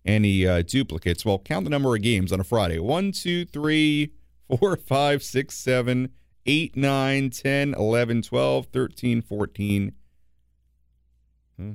[0.05, 1.23] any uh, duplicates.
[1.23, 4.11] Well, count the number of games on a Friday 1, 2, 3,
[4.59, 6.09] 4, 5, 6, 7,
[6.47, 9.93] 8, 9, 10, 11, 12, 13, 14.
[11.57, 11.71] Hmm.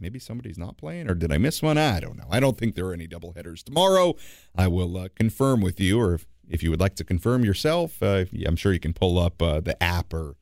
[0.00, 1.78] Maybe somebody's not playing, or did I miss one?
[1.78, 2.26] I don't know.
[2.28, 4.16] I don't think there are any double headers tomorrow.
[4.56, 8.02] I will uh, confirm with you, or if, if you would like to confirm yourself,
[8.02, 10.34] uh, I'm sure you can pull up uh, the app or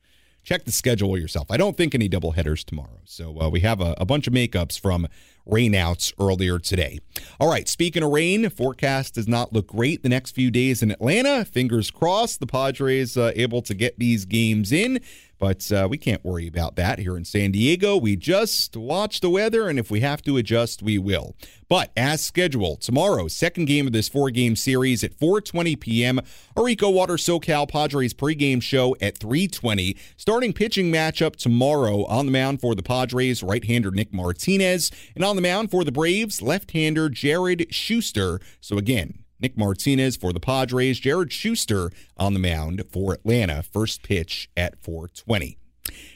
[0.43, 1.51] check the schedule yourself.
[1.51, 3.01] I don't think any double headers tomorrow.
[3.05, 5.07] So uh, we have a, a bunch of makeups from
[5.47, 6.99] rainouts earlier today.
[7.39, 10.91] All right, speaking of rain, forecast does not look great the next few days in
[10.91, 11.45] Atlanta.
[11.45, 14.99] Fingers crossed the Padres uh, able to get these games in.
[15.41, 17.97] But uh, we can't worry about that here in San Diego.
[17.97, 21.35] We just watch the weather, and if we have to adjust, we will.
[21.67, 26.19] But as scheduled, tomorrow, second game of this four-game series at 4:20 p.m.
[26.55, 29.97] Arico Water SoCal Padres pregame show at 3:20.
[30.15, 35.35] Starting pitching matchup tomorrow on the mound for the Padres, right-hander Nick Martinez, and on
[35.35, 38.39] the mound for the Braves, left-hander Jared Shuster.
[38.59, 39.20] So again.
[39.41, 43.63] Nick Martinez for the Padres, Jared Shuster on the mound for Atlanta.
[43.63, 45.57] First pitch at 420.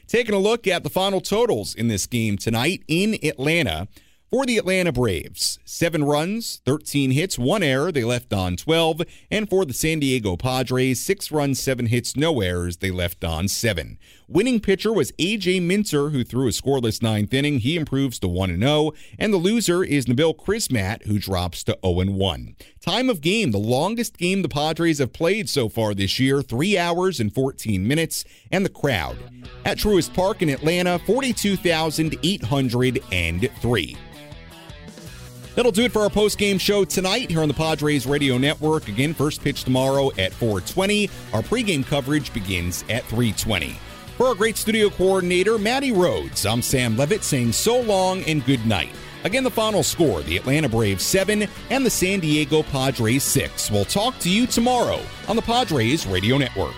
[0.08, 3.88] Taking a look at the final totals in this game tonight in Atlanta.
[4.32, 7.92] For the Atlanta Braves, seven runs, 13 hits, one error.
[7.92, 9.04] They left on 12.
[9.32, 12.78] And for the San Diego Padres, six runs, seven hits, no errors.
[12.78, 13.98] They left on seven.
[14.28, 15.60] Winning pitcher was A.J.
[15.60, 17.60] Minter, who threw a scoreless ninth inning.
[17.60, 18.94] He improves to 1 0.
[19.20, 22.56] And the loser is Nabil Crismatt, who drops to 0 1.
[22.82, 26.76] Time of game, the longest game the Padres have played so far this year, 3
[26.76, 28.26] hours and 14 minutes.
[28.52, 29.16] And the crowd
[29.64, 33.98] at Truist Park in Atlanta, 42,803.
[35.54, 38.88] That'll do it for our post-game show tonight here on the Padres Radio Network.
[38.88, 41.12] Again, first pitch tomorrow at 4:20.
[41.32, 43.76] Our pregame coverage begins at 3:20.
[44.18, 48.66] For our great studio coordinator, Maddie Rhodes, I'm Sam Levitt saying so long and good
[48.66, 48.94] night.
[49.26, 53.72] Again, the final score the Atlanta Braves 7 and the San Diego Padres 6.
[53.72, 56.76] We'll talk to you tomorrow on the Padres Radio Network.